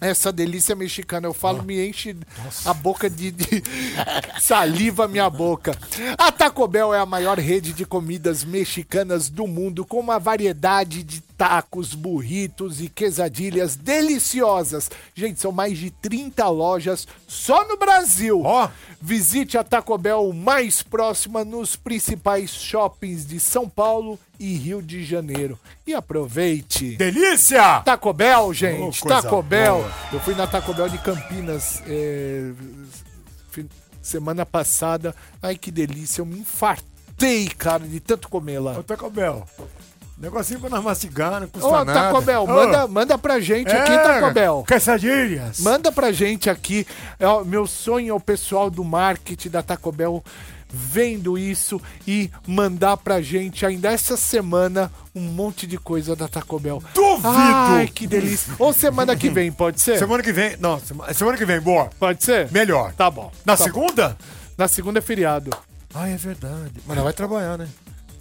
[0.00, 2.16] Essa delícia mexicana, eu falo, me enche
[2.64, 3.62] a boca de, de-
[4.40, 5.76] saliva minha boca.
[6.18, 11.02] A Taco Bell é a maior rede de comidas mexicanas do mundo, com uma variedade
[11.02, 14.90] de tacos, burritos e quesadilhas deliciosas.
[15.14, 18.42] Gente, são mais de 30 lojas só no Brasil.
[18.44, 18.68] Ó.
[19.00, 25.04] Visite a Taco Bell mais próxima nos principais shoppings de São Paulo e Rio de
[25.04, 25.58] Janeiro.
[25.86, 26.96] E aproveite.
[26.96, 27.80] Delícia!
[27.80, 29.00] Taco Bell, gente.
[29.04, 29.78] Oh, Taco Bell.
[29.78, 29.92] boa.
[30.12, 32.52] Eu fui na Taco Bell de Campinas é,
[34.02, 35.14] semana passada.
[35.42, 36.20] Ai, que delícia.
[36.20, 38.78] Eu me infartei, cara, de tanto comer lá.
[38.78, 39.46] Ô, Taco Bell.
[40.16, 41.92] Negocinho pra nós mastigar, não custa Ô, nada.
[41.92, 44.64] Taco Bell, Ô, manda, manda pra gente aqui, é, Taco Bell.
[44.66, 45.58] Quesadilhas.
[45.58, 46.86] Manda pra gente aqui.
[47.18, 50.22] É, meu sonho é o pessoal do marketing da Taco Bell
[50.74, 56.58] vendo isso e mandar pra gente ainda essa semana um monte de coisa da Taco
[56.58, 56.82] Bell.
[56.92, 57.28] Duvido!
[57.28, 58.52] Ai, que delícia.
[58.58, 59.98] Ou semana que vem, pode ser?
[59.98, 60.56] Semana que vem.
[60.58, 61.88] Não, sema- semana que vem, boa.
[61.98, 62.50] Pode ser?
[62.50, 62.92] Melhor.
[62.94, 63.30] Tá bom.
[63.44, 63.64] Na Tá bom.
[63.64, 64.16] segunda?
[64.58, 65.50] Na segunda é feriado.
[65.94, 66.72] Ah, é verdade.
[66.86, 67.68] Mas não vai trabalhar, né?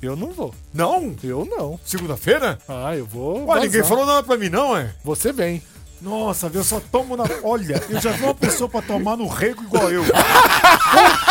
[0.01, 0.53] Eu não vou.
[0.73, 1.15] Não?
[1.23, 1.79] Eu não.
[1.85, 2.59] Segunda-feira?
[2.67, 3.45] Ah, eu vou.
[3.47, 4.93] Ué, ninguém falou nada pra mim, não, é?
[5.03, 5.61] Você vem.
[6.01, 7.23] Nossa, eu só tomo na.
[7.43, 10.03] Olha, eu já vi uma pessoa pra tomar no rego igual eu.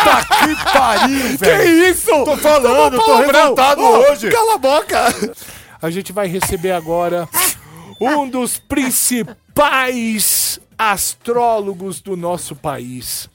[0.03, 1.91] Puta que pariu, velho.
[1.91, 2.11] isso?
[2.25, 4.31] Tô falando, tô revoltado Ô, hoje.
[4.31, 4.99] Cala a boca!
[5.81, 7.29] A gente vai receber agora
[8.01, 13.29] um dos principais astrólogos do nosso país.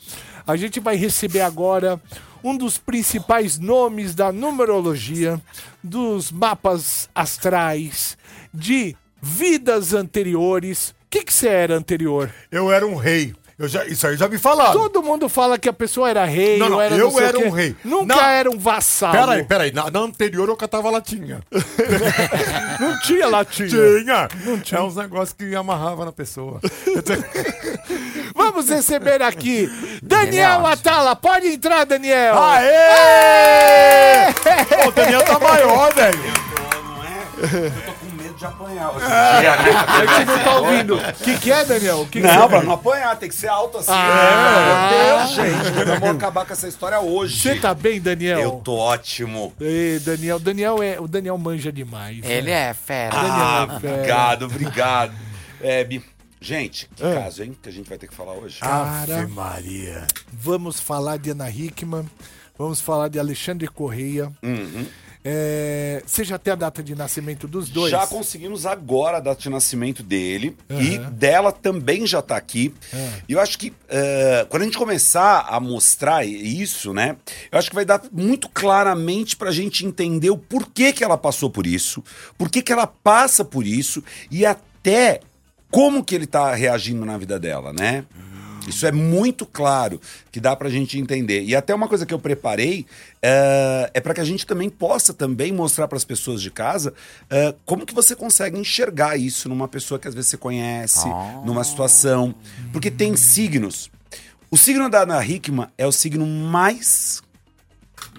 [0.45, 1.99] A gente vai receber agora
[2.43, 5.41] um dos principais nomes da numerologia,
[5.83, 8.17] dos mapas astrais,
[8.53, 10.89] de vidas anteriores.
[10.89, 12.33] O que que você era anterior?
[12.51, 13.33] Eu era um rei.
[13.59, 14.73] Eu já, isso aí já me falaram.
[14.73, 17.23] Todo mundo fala que a pessoa era rei, Não, não, ou era eu sei o
[17.27, 17.75] era um rei.
[17.83, 19.13] Nunca Na- era um vassalo.
[19.17, 19.71] Peraí, peraí.
[19.71, 21.39] Na, na anterior eu catava latinha.
[22.79, 23.67] Não tinha latinha.
[23.69, 24.27] Tinha.
[24.45, 24.79] Não tinha.
[24.79, 26.61] É uns negócios que amarrava na pessoa.
[28.35, 29.67] Vamos receber aqui
[30.03, 31.15] Daniel Atala.
[31.15, 32.37] Pode entrar, Daniel.
[32.37, 34.31] Aê!
[34.83, 36.19] Pô, o Daniel tá maior, velho.
[36.83, 37.67] Não é?
[37.67, 37.96] Eu tô
[38.37, 39.37] de apanhar hoje É.
[39.37, 39.71] em dia, né?
[39.87, 40.95] A gente não tá ouvindo.
[40.97, 42.01] O que, que é, Daniel?
[42.01, 43.91] O que que Não, você- pra não apanhar, tem que ser alto assim.
[43.91, 44.89] Ah.
[44.91, 45.99] Meu Deus, gente.
[45.99, 47.39] Vamos acabar com essa história hoje.
[47.39, 48.39] Você tá bem, Daniel?
[48.39, 49.53] Eu tô ótimo.
[49.59, 52.19] Ei, Daniel, Daniel é, o Daniel manja demais.
[52.21, 52.31] né?
[52.31, 53.15] Ele é fera.
[53.17, 55.13] Ah, Daniel, é obrigado, obrigado.
[55.61, 56.03] É, Bi-
[56.39, 57.23] gente, que Ah.
[57.23, 57.57] caso, hein?
[57.61, 58.59] Que a gente vai ter que falar hoje.
[58.59, 60.05] Cara, Ave Maria.
[60.31, 62.05] vamos falar de Ana Hickman,
[62.57, 64.31] vamos falar de Alexandre Correia.
[64.43, 64.85] Uhum.
[65.29, 67.91] É, já tem a data de nascimento dos dois?
[67.91, 72.73] Já conseguimos agora a data de nascimento dele e dela também já tá aqui.
[73.27, 77.17] E eu acho que eh, quando a gente começar a mostrar isso, né?
[77.51, 81.49] Eu acho que vai dar muito claramente pra gente entender o porquê que ela passou
[81.49, 82.01] por isso,
[82.37, 85.19] por que que ela passa por isso e até
[85.69, 88.05] como que ele tá reagindo na vida dela, né?
[88.67, 89.99] Isso é muito claro
[90.31, 91.43] que dá pra gente entender.
[91.43, 92.85] E até uma coisa que eu preparei
[93.21, 96.93] é, é para que a gente também possa também mostrar para as pessoas de casa
[97.29, 101.07] é, como que você consegue enxergar isso numa pessoa que às vezes você conhece,
[101.45, 102.35] numa situação.
[102.71, 103.89] Porque tem signos.
[104.49, 107.21] O signo da Ana Hickman é o signo mais.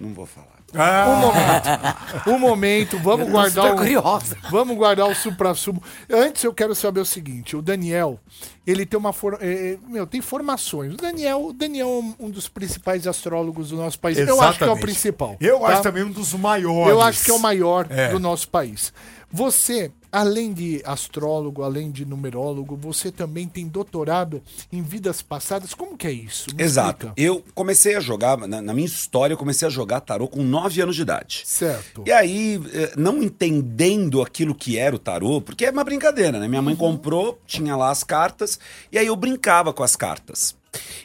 [0.00, 0.57] Não vou falar.
[0.74, 2.30] Um momento.
[2.30, 3.76] Um momento, vamos guardar o.
[3.76, 4.36] curiosa.
[4.50, 5.82] Vamos guardar o supra-sumo.
[6.10, 8.20] Antes eu quero saber o seguinte: o Daniel,
[8.66, 9.12] ele tem uma.
[9.12, 9.38] For...
[9.40, 10.92] eh, meu, tem formações.
[10.92, 11.88] O Daniel, o Daniel
[12.20, 14.18] é um- dos principais astrólogos do nosso país.
[14.18, 14.80] Eu acho que é o Exatamente.
[14.82, 15.36] principal.
[15.40, 15.66] Eu tá?
[15.68, 16.90] acho também um dos maiores.
[16.90, 18.08] Eu acho que é o maior É.
[18.10, 18.92] do nosso país.
[19.30, 24.42] Você além de astrólogo, além de numerólogo, você também tem doutorado
[24.72, 25.74] em vidas passadas.
[25.74, 26.54] Como que é isso?
[26.54, 27.08] Me Exato.
[27.08, 27.12] explica.
[27.16, 30.80] Eu comecei a jogar, na, na minha história, eu comecei a jogar tarô com 9
[30.82, 31.42] anos de idade.
[31.44, 32.04] Certo.
[32.06, 36.48] E aí, eh, não entendendo aquilo que era o tarô, porque é uma brincadeira, né?
[36.48, 38.58] Minha mãe comprou, tinha lá as cartas,
[38.90, 40.56] e aí eu brincava com as cartas.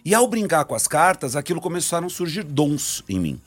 [0.04, 3.42] E ao brincar com as cartas, aquilo começaram a surgir dons em mim.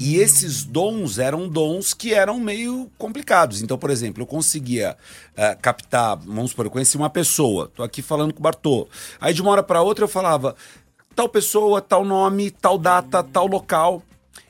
[0.00, 3.60] E esses dons eram dons que eram meio complicados.
[3.60, 4.96] Então, por exemplo, eu conseguia
[5.36, 8.88] eh, captar, vamos supor, eu conheci uma pessoa, tô aqui falando com o Bartô.
[9.20, 10.56] Aí de uma hora para outra eu falava
[11.14, 14.02] tal pessoa, tal nome, tal data, tal local.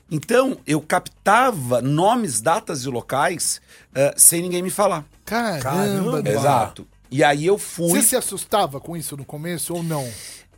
[0.09, 3.61] Então, eu captava nomes, datas e locais
[3.93, 5.05] eh, sem ninguém me falar.
[5.25, 6.31] Caramba, Caramba.
[6.31, 6.87] Exato.
[7.11, 7.89] E aí eu fui.
[7.89, 10.09] Você se assustava com isso no começo ou não?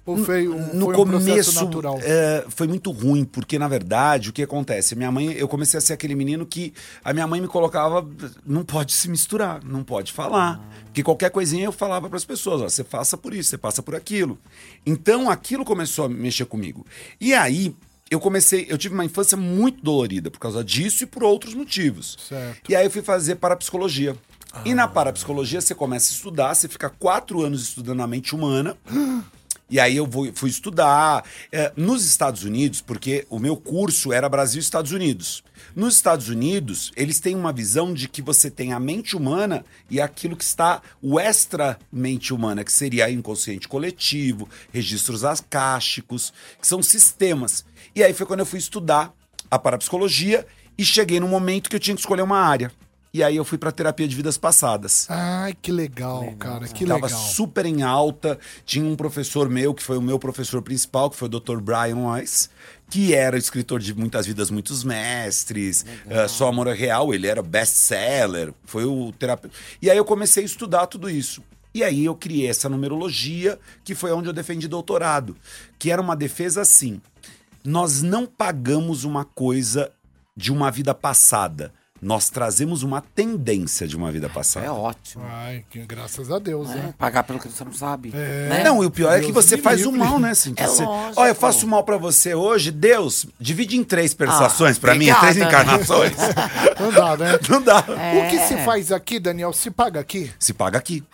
[0.05, 1.99] Ou foi um, no foi um começo natural?
[2.03, 4.97] é, foi muito ruim, porque na verdade o que acontece?
[4.97, 8.05] Minha mãe, eu comecei a ser aquele menino que a minha mãe me colocava,
[8.45, 10.61] não pode se misturar, não pode falar.
[10.87, 13.83] Porque qualquer coisinha eu falava para as pessoas, ó, você passa por isso, você passa
[13.83, 14.38] por aquilo.
[14.85, 16.85] Então aquilo começou a mexer comigo.
[17.21, 17.75] E aí
[18.11, 22.19] eu comecei, eu tive uma infância muito dolorida por causa disso e por outros motivos.
[22.29, 22.71] Certo.
[22.71, 24.17] E aí eu fui fazer parapsicologia.
[24.67, 28.77] E na parapsicologia você começa a estudar, você fica quatro anos estudando a mente humana.
[29.73, 34.29] E aí eu vou- fui estudar é, nos Estados Unidos, porque o meu curso era
[34.29, 35.43] Brasil e Estados Unidos.
[35.75, 39.99] Nos Estados Unidos, eles têm uma visão de que você tem a mente humana e
[39.99, 47.65] aquilo que está o extra-mente humana, que seria inconsciente coletivo, registros acásticos, que são sistemas.
[47.97, 49.11] E aí foi quando eu fui estudar
[49.51, 52.71] a parapsicologia e cheguei no momento que eu tinha que escolher uma área.
[53.14, 55.07] E aí eu fui para terapia de vidas passadas.
[55.11, 57.20] Ai, que legal, cara, que Tava legal.
[57.20, 58.38] super em alta.
[58.64, 61.59] Tinha um professor meu, que foi o meu professor principal, que foi o Dr.
[61.61, 62.48] Brian Weiss,
[62.88, 67.42] que era escritor de Muitas Vidas, Muitos Mestres, eh, Só Amor é Real, ele era
[67.42, 69.55] best-seller, foi o terapeuta.
[69.83, 71.42] E aí eu comecei a estudar tudo isso.
[71.75, 75.37] E aí eu criei essa numerologia, que foi onde eu defendi doutorado,
[75.79, 76.98] que era uma defesa assim.
[77.62, 79.90] Nós não pagamos uma coisa
[80.35, 81.72] de uma vida passada.
[82.03, 84.67] Nós trazemos uma tendência de uma vida passada.
[84.67, 85.23] É ótimo.
[85.25, 86.95] Ai, que graças a Deus, É, né?
[86.99, 88.11] pagar pelo que você não sabe.
[88.12, 88.49] É.
[88.49, 88.65] né?
[88.65, 89.99] Não, e o pior é que Deus você faz o livre.
[90.01, 90.65] mal, né, Cintia?
[90.65, 91.21] É Você- lógico.
[91.21, 95.11] Olha, eu faço mal pra você hoje, Deus, divide em três persações Ah, pra mim,
[95.12, 95.21] obrigada.
[95.21, 96.12] três encarnações.
[96.81, 97.38] Não dá, né?
[97.49, 97.79] Não dá.
[97.79, 100.29] O que se faz aqui, Daniel, se paga aqui?
[100.41, 101.05] Se paga aqui.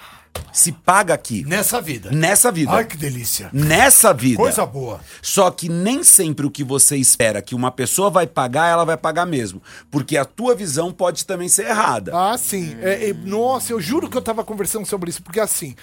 [0.53, 1.45] Se paga aqui.
[1.45, 2.11] Nessa vida.
[2.11, 2.73] Nessa vida.
[2.73, 3.49] Ai, que delícia.
[3.53, 4.37] Nessa vida.
[4.37, 5.01] Coisa boa.
[5.23, 8.97] Só que nem sempre o que você espera que uma pessoa vai pagar, ela vai
[8.97, 9.63] pagar mesmo.
[9.91, 12.13] Porque a tua visão pode também ser errada.
[12.13, 12.77] Ah, sim.
[12.81, 15.77] É, é, nossa, eu juro que eu tava conversando sobre isso, porque assim,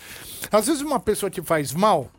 [0.52, 2.10] às vezes uma pessoa te faz mal,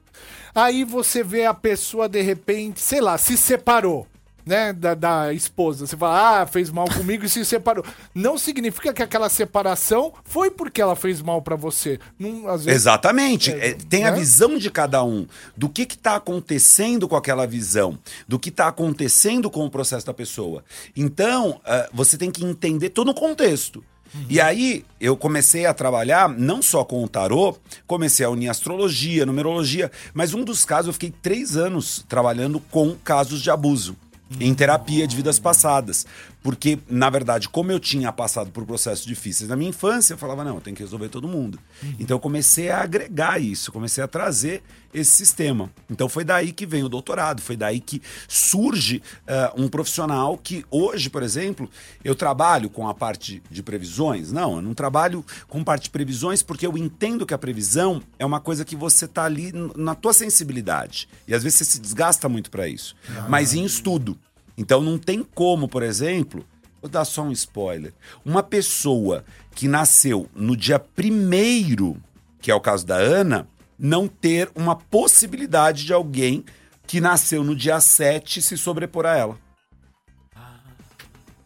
[0.55, 4.07] aí você vê a pessoa de repente, sei lá, se separou.
[4.47, 5.89] Né, da, da esposa.
[5.89, 7.85] Você fala, ah, fez mal comigo e se separou.
[8.15, 11.99] Não significa que aquela separação foi porque ela fez mal pra você.
[12.17, 13.51] Não, vezes, Exatamente.
[13.51, 14.19] É, É, tem a né?
[14.19, 19.51] visão de cada um, do que está acontecendo com aquela visão, do que está acontecendo
[19.51, 20.65] com o processo da pessoa.
[20.97, 23.83] Então, ah, você tem que entender todo o contexto.
[24.29, 27.57] E aí, eu comecei a trabalhar não só com o tarô,
[27.87, 32.95] comecei a unir astrologia, numerologia, mas um dos casos eu fiquei três anos trabalhando com
[32.95, 33.97] casos de abuso.
[34.41, 36.05] Em terapia de vidas passadas.
[36.43, 40.45] Porque, na verdade, como eu tinha passado por processos difíceis na minha infância, eu falava,
[40.45, 41.59] não, eu tenho que resolver todo mundo.
[41.99, 44.63] Então eu comecei a agregar isso, comecei a trazer
[44.97, 45.71] esse sistema.
[45.91, 50.65] Então foi daí que vem o doutorado, foi daí que surge eh, um profissional que
[50.71, 51.69] hoje, por exemplo,
[52.03, 54.33] eu trabalho com a parte de previsões.
[54.33, 58.25] Não, eu não trabalho com parte de previsões porque eu entendo que a previsão é
[58.25, 61.09] uma coisa que você tá ali na tua sensibilidade.
[61.29, 62.97] E às vezes você se desgasta muito para isso.
[63.29, 64.19] Mas em estudo.
[64.57, 66.43] Então não tem como, por exemplo,
[66.81, 67.93] vou dar só um spoiler.
[68.25, 72.03] Uma pessoa que nasceu no dia primeiro,
[72.41, 73.47] que é o caso da Ana,
[73.79, 76.45] não ter uma possibilidade de alguém
[76.87, 79.39] que nasceu no dia 7 se sobrepor a ela.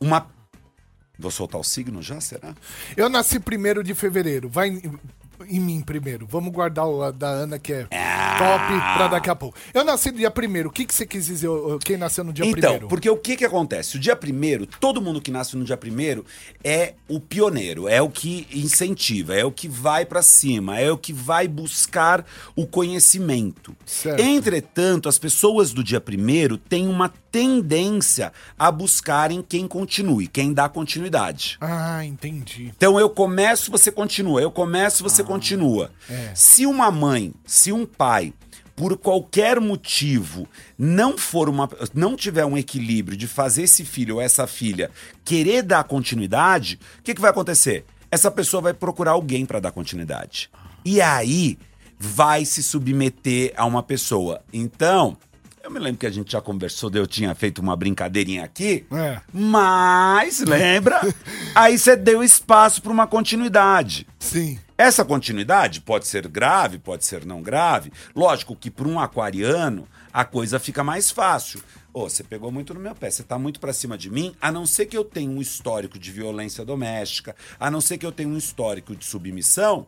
[0.01, 0.31] Uma.
[1.19, 2.55] Vou soltar o signo já, será?
[2.97, 4.49] Eu nasci primeiro de fevereiro.
[4.49, 4.81] Vai
[5.49, 6.27] em, mim primeiro.
[6.27, 9.57] Vamos guardar o da Ana, que é top, pra daqui a pouco.
[9.73, 10.69] Eu nasci no dia primeiro.
[10.69, 11.49] O que, que você quis dizer,
[11.85, 12.89] quem nasceu no dia Então, primeiro?
[12.89, 13.97] porque o que que acontece?
[13.97, 16.25] O dia primeiro, todo mundo que nasce no dia primeiro
[16.65, 20.97] é o pioneiro, é o que incentiva, é o que vai pra cima, é o
[20.99, 22.25] que vai buscar
[22.57, 23.75] o conhecimento.
[23.87, 24.21] Certo.
[24.21, 30.69] Entretanto, as pessoas do dia primeiro têm uma tendência a buscarem quem continue, quem dá
[30.69, 31.57] continuidade.
[31.61, 32.73] Ah, entendi.
[32.77, 34.41] Então eu começo, você continua.
[34.41, 35.91] Eu começo, você continua.
[36.35, 38.33] Se uma mãe, se um pai,
[38.75, 44.21] por qualquer motivo, não for uma, não tiver um equilíbrio de fazer esse filho ou
[44.21, 44.91] essa filha
[45.25, 47.85] querer dar continuidade, o que, que vai acontecer?
[48.13, 50.51] essa pessoa vai procurar alguém para dar continuidade.
[50.85, 51.57] E aí
[51.97, 54.43] vai se submeter a uma pessoa.
[54.53, 55.17] Então,
[55.63, 59.21] eu me lembro que a gente já conversou, eu tinha feito uma brincadeirinha aqui, É.
[59.33, 61.01] mas lembra?
[61.55, 64.09] aí você deu espaço para uma continuidade.
[64.19, 64.59] Sim.
[64.81, 67.93] Essa continuidade pode ser grave, pode ser não grave.
[68.17, 71.63] Lógico que para um aquariano a coisa fica mais fácil.
[71.93, 74.51] Ô, você pegou muito no meu pé, você tá muito pra cima de mim, a
[74.51, 78.11] não ser que eu tenha um histórico de violência doméstica, a não ser que eu
[78.11, 79.87] tenha um histórico de submissão.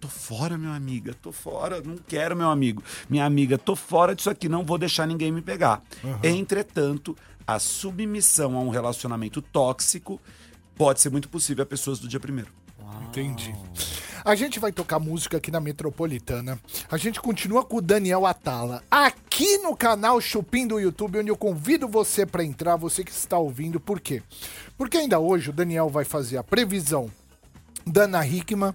[0.00, 2.82] Tô fora, meu amiga, tô fora, não quero, meu amigo.
[3.10, 5.82] Minha amiga, tô fora disso aqui, não vou deixar ninguém me pegar.
[6.22, 7.14] Entretanto,
[7.46, 10.18] a submissão a um relacionamento tóxico
[10.74, 12.57] pode ser muito possível a pessoas do dia primeiro.
[13.08, 13.54] Entendi.
[14.24, 16.60] A gente vai tocar música aqui na Metropolitana.
[16.90, 21.36] A gente continua com o Daniel Atala aqui no canal Chupim do YouTube, onde eu
[21.36, 23.80] convido você para entrar, você que está ouvindo.
[23.80, 24.22] Por quê?
[24.76, 27.10] Porque ainda hoje o Daniel vai fazer a previsão
[27.86, 28.74] da Ana Hickman,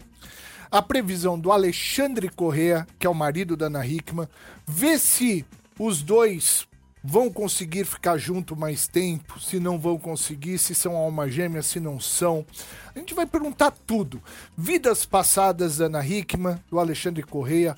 [0.72, 4.28] a previsão do Alexandre Correa, que é o marido da Ana Hickman,
[4.66, 5.46] ver se
[5.78, 6.68] os dois
[7.04, 11.80] vão conseguir ficar junto mais tempo, se não vão conseguir, se são alma gêmea, se
[11.80, 12.46] não são.
[12.96, 14.22] A gente vai perguntar tudo.
[14.58, 17.78] Vidas passadas da Ana Hickman, do Alexandre Correa.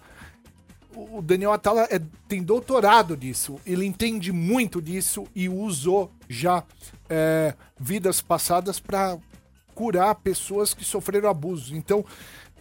[0.96, 6.64] O Daniel Atala é- tem doutorado disso, ele entende muito disso e usou já
[7.10, 9.18] é, vidas passadas para
[9.76, 11.72] curar pessoas que sofreram abusos.
[11.74, 12.04] Então,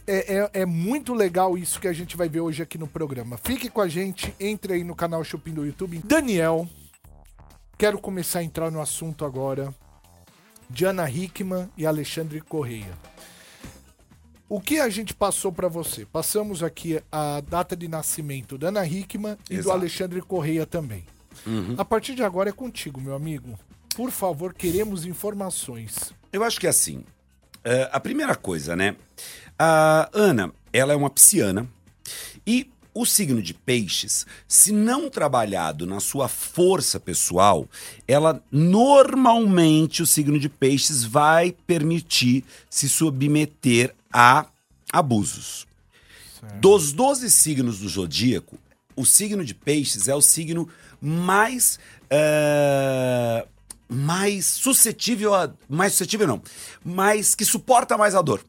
[0.06, 3.36] é, é- é muito legal isso que a gente vai ver hoje aqui no programa.
[3.38, 6.00] Fique com a gente, entre aí no canal Shopping do YouTube.
[6.04, 6.68] Daniel,
[7.78, 9.74] quero começar a entrar no assunto agora
[10.68, 12.92] de Ana Hickman e Alexandre Correia.
[14.48, 16.04] O que a gente passou para você?
[16.04, 19.76] Passamos aqui a data de nascimento da Ana Hickman e do Exato.
[19.76, 21.04] Alexandre Correia também.
[21.76, 23.58] A partir de agora é contigo, meu amigo.
[23.96, 26.12] Por favor, queremos informações.
[26.32, 27.04] Eu acho que é assim.
[27.64, 28.96] É, a primeira coisa, né?
[29.58, 31.66] A Ana, ela é uma pisciana.
[32.46, 37.68] E o signo de peixes, se não trabalhado na sua força pessoal,
[38.06, 44.46] ela normalmente, o signo de peixes, vai permitir se submeter a
[44.92, 45.66] abusos.
[46.60, 48.58] Dos 12 signos do zodíaco,
[48.94, 50.68] o signo de peixes é o signo
[51.00, 51.78] mais.
[52.08, 53.46] é,
[53.88, 55.50] mais suscetível a.
[55.68, 56.42] Mais suscetível, não.
[56.84, 58.40] Mais que suporta mais a dor.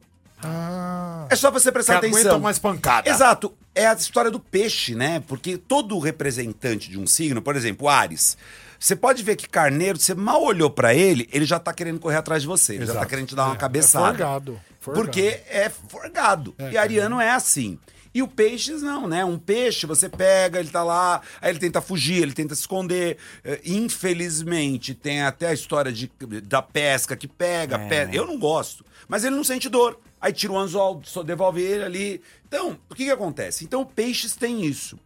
[0.42, 2.38] Ah, É só você prestar Que atenção.
[2.40, 3.08] mais pancada.
[3.08, 3.54] Exato.
[3.74, 5.20] É a história do peixe, né?
[5.26, 8.36] Porque todo representante de um signo, por exemplo, Ares.
[8.78, 12.16] Você pode ver que Carneiro, você mal olhou pra ele, ele já tá querendo correr
[12.16, 12.74] atrás de você.
[12.74, 14.06] Ele já tá querendo te dar uma é cabeçada.
[14.08, 14.60] forgado.
[14.78, 15.04] forgado.
[15.06, 16.54] Porque é forgado.
[16.70, 17.78] e Ariano é assim.
[18.16, 19.22] E o peixes não, né?
[19.26, 23.18] Um peixe você pega, ele tá lá, aí ele tenta fugir, ele tenta se esconder.
[23.44, 26.10] Eh, Infelizmente, tem até a história de,
[26.42, 28.16] da pesca que pega, pega.
[28.16, 28.86] Eu não gosto.
[29.06, 30.00] Mas ele não sente dor.
[30.18, 32.22] Aí tira o anzol, só devolve ele ali.
[32.48, 33.66] Então, o que que acontece?
[33.66, 34.98] Então, o peixes tem isso.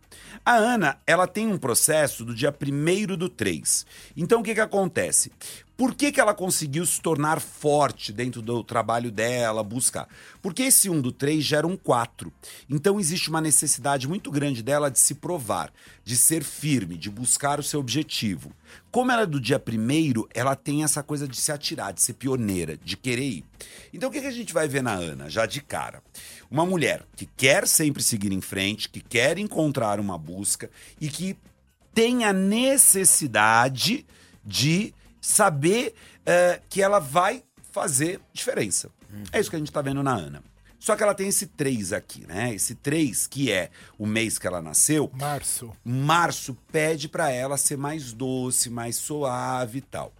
[0.45, 3.87] A Ana, ela tem um processo do dia 1 do 3.
[4.17, 5.33] Então, o que que acontece?
[5.81, 10.07] Por que, que ela conseguiu se tornar forte dentro do trabalho dela, buscar?
[10.43, 12.31] Porque esse 1 do 3 gera um 4.
[12.69, 15.73] Então existe uma necessidade muito grande dela de se provar,
[16.05, 18.53] de ser firme, de buscar o seu objetivo.
[18.91, 22.13] Como ela é do dia primeiro, ela tem essa coisa de se atirar, de ser
[22.13, 23.45] pioneira, de querer ir.
[23.91, 26.03] Então o que, que a gente vai ver na Ana, já de cara?
[26.51, 31.39] Uma mulher que quer sempre seguir em frente, que quer encontrar uma busca e que
[31.95, 34.05] tem a necessidade
[34.45, 38.91] de saber eh, que ela vai fazer diferença.
[39.33, 40.43] É isso que a gente tá vendo na Ana.
[40.79, 42.55] Só que ela tem esse 3 aqui, né?
[42.55, 45.71] Esse 3, que é o mês que ela nasceu, Março.
[45.85, 50.11] Março pede pra ela ser mais doce, mais suave e tal.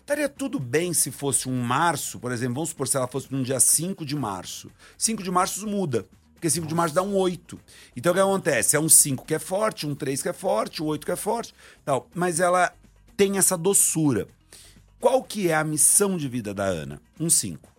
[0.00, 3.42] Estaria tudo bem se fosse um março, por exemplo, vamos supor se ela fosse num
[3.42, 4.70] dia 5 de março.
[4.96, 7.60] 5 de março muda, porque 5 de março dá um 8.
[7.94, 8.74] Então o que acontece?
[8.74, 11.16] É um 5 que é forte, um 3 que é forte, um 8 que é
[11.16, 12.08] forte, tal.
[12.14, 12.72] Mas ela
[13.16, 14.28] tem essa doçura.
[15.00, 17.00] Qual que é a missão de vida da Ana?
[17.18, 17.76] Um 5.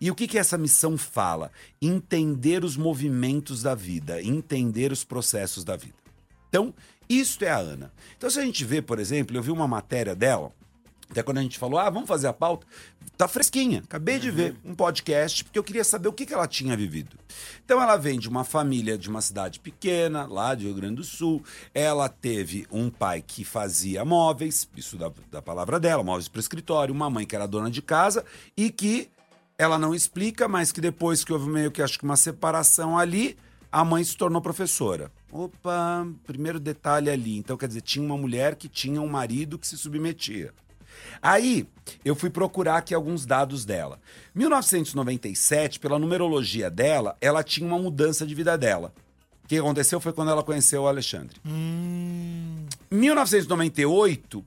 [0.00, 1.52] E o que, que essa missão fala?
[1.80, 5.94] Entender os movimentos da vida, entender os processos da vida.
[6.48, 6.74] Então,
[7.08, 7.92] isto é a Ana.
[8.16, 10.52] Então, se a gente vê, por exemplo, eu vi uma matéria dela,
[11.12, 12.66] até quando a gente falou, ah, vamos fazer a pauta,
[13.16, 13.82] tá fresquinha.
[13.84, 17.16] Acabei de ver um podcast, porque eu queria saber o que, que ela tinha vivido.
[17.64, 21.04] Então, ela vem de uma família de uma cidade pequena, lá de Rio Grande do
[21.04, 21.44] Sul.
[21.74, 26.94] Ela teve um pai que fazia móveis, isso da, da palavra dela, móveis para escritório,
[26.94, 28.24] uma mãe que era dona de casa
[28.56, 29.08] e que
[29.58, 33.36] ela não explica, mas que depois que houve meio que acho que uma separação ali,
[33.70, 35.12] a mãe se tornou professora.
[35.30, 37.38] Opa, primeiro detalhe ali.
[37.38, 40.52] Então, quer dizer, tinha uma mulher que tinha um marido que se submetia.
[41.20, 41.66] Aí,
[42.04, 44.00] eu fui procurar aqui alguns dados dela.
[44.34, 48.92] 1997, pela numerologia dela, ela tinha uma mudança de vida dela.
[49.44, 51.36] O que aconteceu foi quando ela conheceu o Alexandre.
[52.90, 54.44] 1998,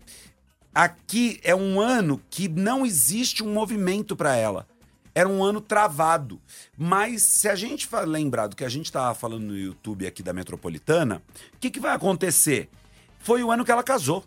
[0.73, 4.67] aqui é um ano que não existe um movimento para ela.
[5.13, 6.41] Era um ano travado.
[6.77, 10.34] Mas se a gente lembrar do que a gente estava falando no YouTube aqui da
[10.34, 11.21] Metropolitana,
[11.53, 12.69] o que, que vai acontecer?
[13.19, 14.25] Foi o ano que ela casou.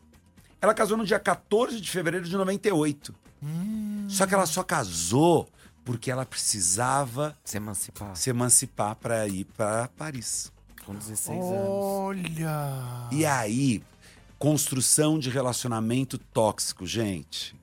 [0.60, 3.14] Ela casou no dia 14 de fevereiro de 98.
[4.08, 5.48] Só que ela só casou
[5.84, 10.52] porque ela precisava Se emancipar se emancipar para ir para Paris.
[10.84, 11.48] com 16 anos.
[11.52, 13.08] Olha!
[13.12, 13.82] E aí,
[14.38, 17.54] construção de relacionamento tóxico, gente.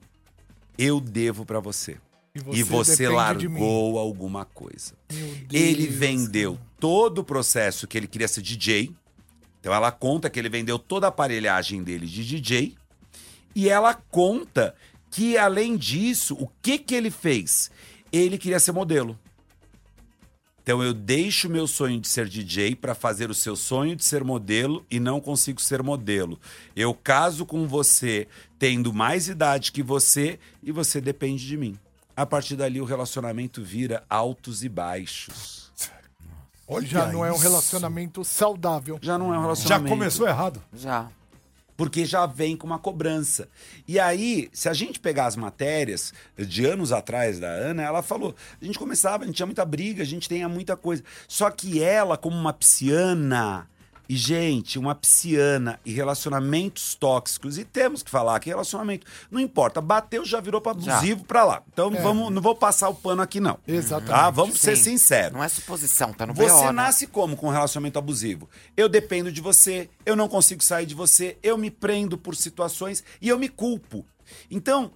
[0.78, 1.98] Eu devo pra você.
[2.34, 3.16] E E você você, de mim.
[3.60, 4.93] largou alguma coisa.
[5.52, 8.93] Ele vendeu todo o processo que ele queria ser DJ.
[9.60, 12.76] Então ela conta que ele vendeu toda a aparelhagem dele de DJ.
[13.56, 14.76] E ela conta
[15.10, 17.72] que, além disso, o que, que ele fez?
[18.12, 19.18] Ele queria ser modelo.
[20.62, 24.24] Então eu deixo meu sonho de ser DJ para fazer o seu sonho de ser
[24.24, 26.39] modelo e não consigo ser modelo.
[26.76, 28.28] Eu caso com você
[28.58, 31.78] tendo mais idade que você e você depende de mim.
[32.18, 35.72] A partir dali o relacionamento vira altos e baixos.
[36.68, 37.43] Olha Já não é um isso.
[37.43, 38.97] relacionamento saudável.
[39.01, 39.89] Já não é um Já relacionamento.
[39.89, 40.64] começou errado.
[40.74, 41.12] Já.
[41.78, 43.48] Porque já vem com uma cobrança.
[43.88, 48.36] E aí, se a gente pegar as matérias de anos atrás da Ana, ela falou:
[48.62, 51.04] a gente começava, a gente tinha muita briga, a gente tinha muita coisa.
[51.28, 53.68] Só que ela, como uma pisciana,
[54.08, 59.82] e gente, uma pisciana e relacionamentos tóxicos, e temos que falar que relacionamento, não importa,
[59.82, 61.64] bateu, já virou para abusivo pra lá.
[61.72, 63.58] Então vamos, não vou passar o pano aqui, não.
[63.68, 64.10] Exatamente.
[64.10, 64.30] Tá?
[64.30, 64.91] Vamos ser Sim.
[64.91, 65.34] sinceros.
[65.34, 66.72] Não é suposição, tá no Você BO, né?
[66.72, 68.49] nasce como com um relacionamento abusivo?
[68.76, 73.03] Eu dependo de você, eu não consigo sair de você, eu me prendo por situações
[73.22, 74.06] e eu me culpo.
[74.49, 74.91] Então,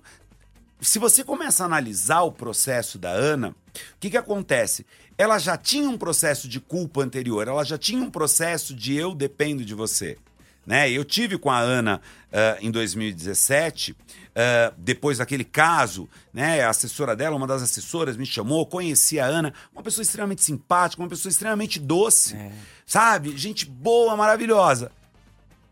[0.82, 3.56] se você começa a analisar o processo da Ana,
[3.96, 4.86] o que, que acontece?
[5.18, 9.14] Ela já tinha um processo de culpa anterior, ela já tinha um processo de eu
[9.14, 10.18] dependo de você.
[10.66, 10.92] Né?
[10.92, 12.00] Eu tive com a Ana
[12.32, 13.96] ah, em 2017,
[14.36, 16.62] ah, depois daquele caso, né?
[16.62, 21.02] A assessora dela, uma das assessoras, me chamou, conheci a Ana, uma pessoa extremamente simpática,
[21.02, 22.38] uma pessoa extremamente doce,
[22.86, 23.36] sabe?
[23.36, 24.92] Gente boa, maravilhosa.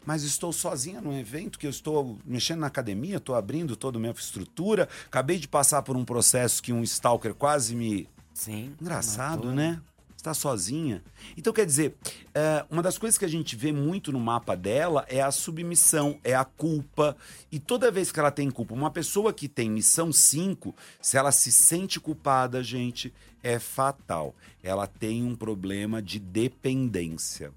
[0.07, 3.99] Mas estou sozinha num evento que eu estou mexendo na academia, estou abrindo toda a
[3.99, 4.87] minha estrutura.
[5.05, 8.73] Acabei de passar por um processo que um stalker quase me Sim.
[8.79, 9.51] Engraçado, matou.
[9.51, 9.81] né?
[10.15, 11.03] Está sozinha.
[11.35, 11.93] Então, quer dizer,
[12.33, 16.17] é, uma das coisas que a gente vê muito no mapa dela é a submissão,
[16.23, 17.17] é a culpa.
[17.51, 21.33] E toda vez que ela tem culpa, uma pessoa que tem missão 5, se ela
[21.33, 24.33] se sente culpada, gente, é fatal.
[24.63, 27.51] Ela tem um problema de dependência.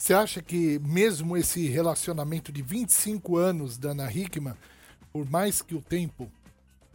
[0.00, 4.54] Você acha que mesmo esse relacionamento de 25 anos da Ana Hickman,
[5.12, 6.32] por mais que o tempo,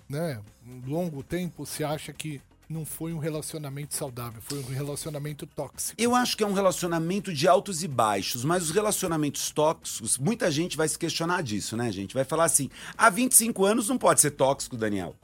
[0.10, 5.46] né, um longo tempo, você acha que não foi um relacionamento saudável, foi um relacionamento
[5.46, 6.02] tóxico?
[6.02, 10.50] Eu acho que é um relacionamento de altos e baixos, mas os relacionamentos tóxicos, muita
[10.50, 12.16] gente vai se questionar disso, né, gente?
[12.16, 15.16] Vai falar assim: há 25 anos não pode ser tóxico, Daniel.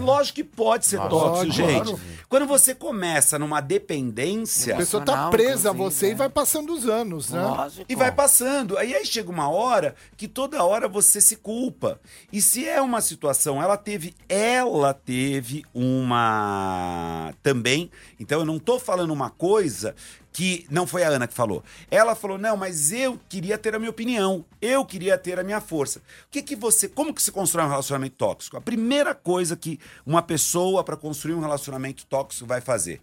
[0.00, 1.84] Lógico que pode ser tóxico, Lógico, gente.
[1.84, 2.00] claro.
[2.28, 4.74] Quando você começa numa dependência.
[4.74, 6.14] A pessoa tá presa a você e é.
[6.14, 7.42] vai passando os anos, né?
[7.42, 7.86] Lógico.
[7.88, 8.76] E vai passando.
[8.76, 12.00] Aí, aí chega uma hora que toda hora você se culpa.
[12.32, 17.90] E se é uma situação, ela teve, ela teve uma também.
[18.20, 19.94] Então eu não tô falando uma coisa
[20.38, 21.64] que não foi a Ana que falou.
[21.90, 24.44] Ela falou: "Não, mas eu queria ter a minha opinião.
[24.62, 25.98] Eu queria ter a minha força".
[25.98, 28.56] O que que você, como que se constrói um relacionamento tóxico?
[28.56, 33.00] A primeira coisa que uma pessoa para construir um relacionamento tóxico vai fazer: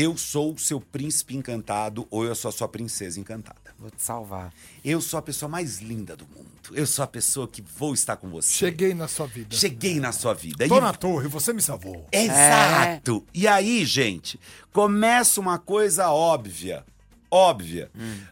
[0.00, 3.58] eu sou o seu príncipe encantado ou eu sou a sua princesa encantada.
[3.78, 4.52] Vou te salvar.
[4.84, 6.48] Eu sou a pessoa mais linda do mundo.
[6.72, 8.52] Eu sou a pessoa que vou estar com você.
[8.52, 9.56] Cheguei na sua vida.
[9.56, 10.68] Cheguei na sua vida.
[10.68, 12.06] Tô E- na torre, você me salvou.
[12.12, 13.26] Exato.
[13.34, 14.38] E aí, gente,
[14.72, 16.84] começa uma coisa óbvia.
[17.30, 17.90] Óbvia.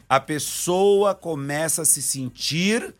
[0.08, 2.94] A pessoa começa a se sentir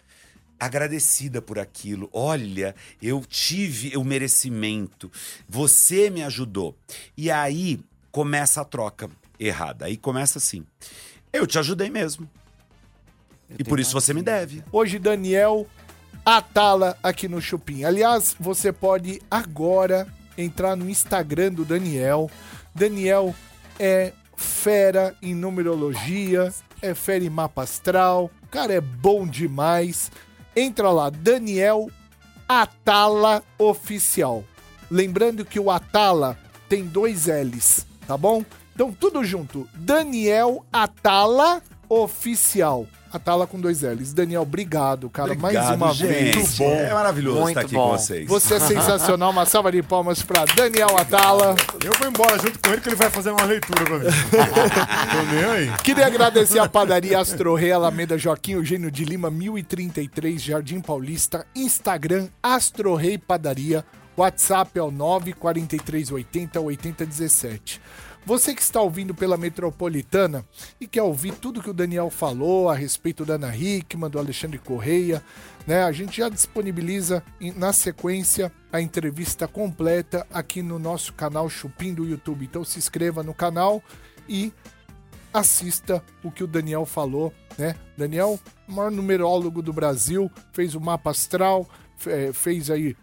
[0.59, 2.09] agradecida por aquilo.
[2.13, 5.11] Olha, eu tive o merecimento.
[5.49, 6.77] Você me ajudou.
[7.17, 7.81] E aí
[8.17, 9.85] começa a troca errada.
[9.85, 10.65] Aí começa assim.
[11.31, 12.27] Eu te ajudei mesmo.
[13.59, 14.65] e por isso você me deve.
[14.73, 15.67] Hoje, Daniel
[16.25, 17.85] Atala aqui no Chupim.
[17.85, 20.09] Aliás, você pode agora
[20.39, 22.31] entrar no Instagram do Daniel.
[22.75, 23.35] Daniel
[23.79, 28.31] é fera em numerologia, é fera em mapa astral.
[28.45, 30.11] O cara é bom demais.
[30.57, 31.91] Entra lá, Daniel
[32.49, 34.43] Atala Oficial.
[34.91, 38.45] Lembrando que o Atala tem dois L's, tá bom?
[38.75, 39.69] Então, tudo junto.
[39.75, 42.87] Daniel Atala Oficial.
[43.13, 44.13] Atala com dois L's.
[44.13, 45.29] Daniel, obrigado, cara.
[45.37, 46.09] mais Obrigado, uma gente.
[46.09, 46.37] vez.
[46.37, 46.75] Muito bom.
[46.75, 47.91] É maravilhoso Muito estar aqui bom.
[47.91, 48.29] com vocês.
[48.29, 49.31] Você é sensacional.
[49.31, 51.55] Uma salva de palmas pra Daniel Atala.
[51.83, 54.05] Eu vou embora junto com ele que ele vai fazer uma leitura pra mim.
[54.11, 55.73] Tô nem aí.
[55.83, 61.47] Queria agradecer a padaria Astro Rei Alameda Joaquim Eugênio de Lima, 1033, Jardim Paulista.
[61.55, 63.85] Instagram Astro Rei Padaria.
[64.17, 67.81] WhatsApp é o 94380 8017.
[68.25, 70.45] Você que está ouvindo pela Metropolitana
[70.81, 74.59] e quer ouvir tudo que o Daniel falou a respeito da Ana Hickman, do Alexandre
[74.59, 75.23] Correia,
[75.65, 75.85] né?
[75.85, 77.23] A gente já disponibiliza
[77.55, 82.45] na sequência a entrevista completa aqui no nosso canal Chupim do YouTube.
[82.45, 83.81] Então se inscreva no canal
[84.29, 84.53] e
[85.33, 87.77] assista o que o Daniel falou, né?
[87.97, 92.97] Daniel, maior numerólogo do Brasil, fez o mapa astral, fe- fez aí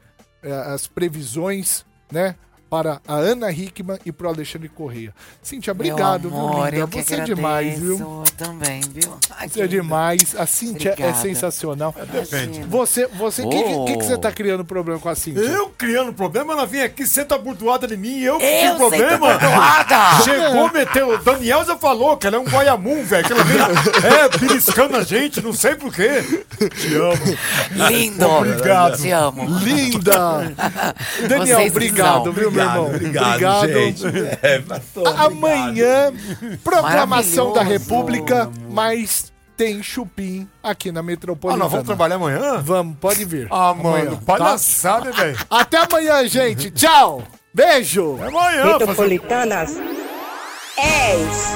[0.51, 2.35] as previsões, né?
[2.73, 5.13] Para a Ana Hickman e para o Alexandre Correia.
[5.43, 6.87] Cíntia, obrigado, Meu amor, viu, linda?
[6.87, 8.23] que Você é demais, viu?
[8.35, 9.15] também, viu?
[9.37, 10.35] Ai, Você é que demais.
[10.35, 11.17] A Cíntia é Obrigada.
[11.21, 11.93] sensacional.
[12.11, 12.65] Imagina.
[12.67, 14.17] Você, você, o que, que, que que você Oh.
[14.17, 15.41] tá criando problema com a Cíntia?
[15.41, 19.17] Eu criando problema, ela vem aqui, senta burdoada em mim, eu que Eu tenho problema.
[19.37, 20.23] burdoada.
[20.23, 21.09] Chegou, meteu.
[21.13, 23.23] O Daniel já falou que ela é um guaiamum, velho.
[23.23, 26.23] Que ela vem, é, beliscando a gente, não sei porquê.
[26.75, 27.87] Te amo.
[27.87, 28.25] Lindo.
[28.27, 28.97] Obrigado.
[28.97, 29.45] Te amo.
[29.59, 30.51] Linda!
[31.29, 32.85] Daniel, Vocês obrigado, viu, meu irmão?
[32.87, 34.03] Obrigado, gente.
[34.41, 36.11] É, passou, A- Amanhã,
[36.63, 37.63] proclamação da.
[37.63, 41.63] República, mas tem chupim aqui na Ah, Metropolitana.
[41.63, 42.59] nós vamos trabalhar amanhã?
[42.61, 43.47] Vamos, pode vir.
[43.51, 44.21] Ah, Amanhã, mano, tá?
[44.37, 45.37] palhaçada, hein, velho.
[45.49, 46.71] Até amanhã, gente.
[46.71, 47.23] Tchau.
[47.53, 48.17] Beijo.
[48.21, 49.71] É amanhã, fazer Metropolitanas
[50.75, 51.53] 10.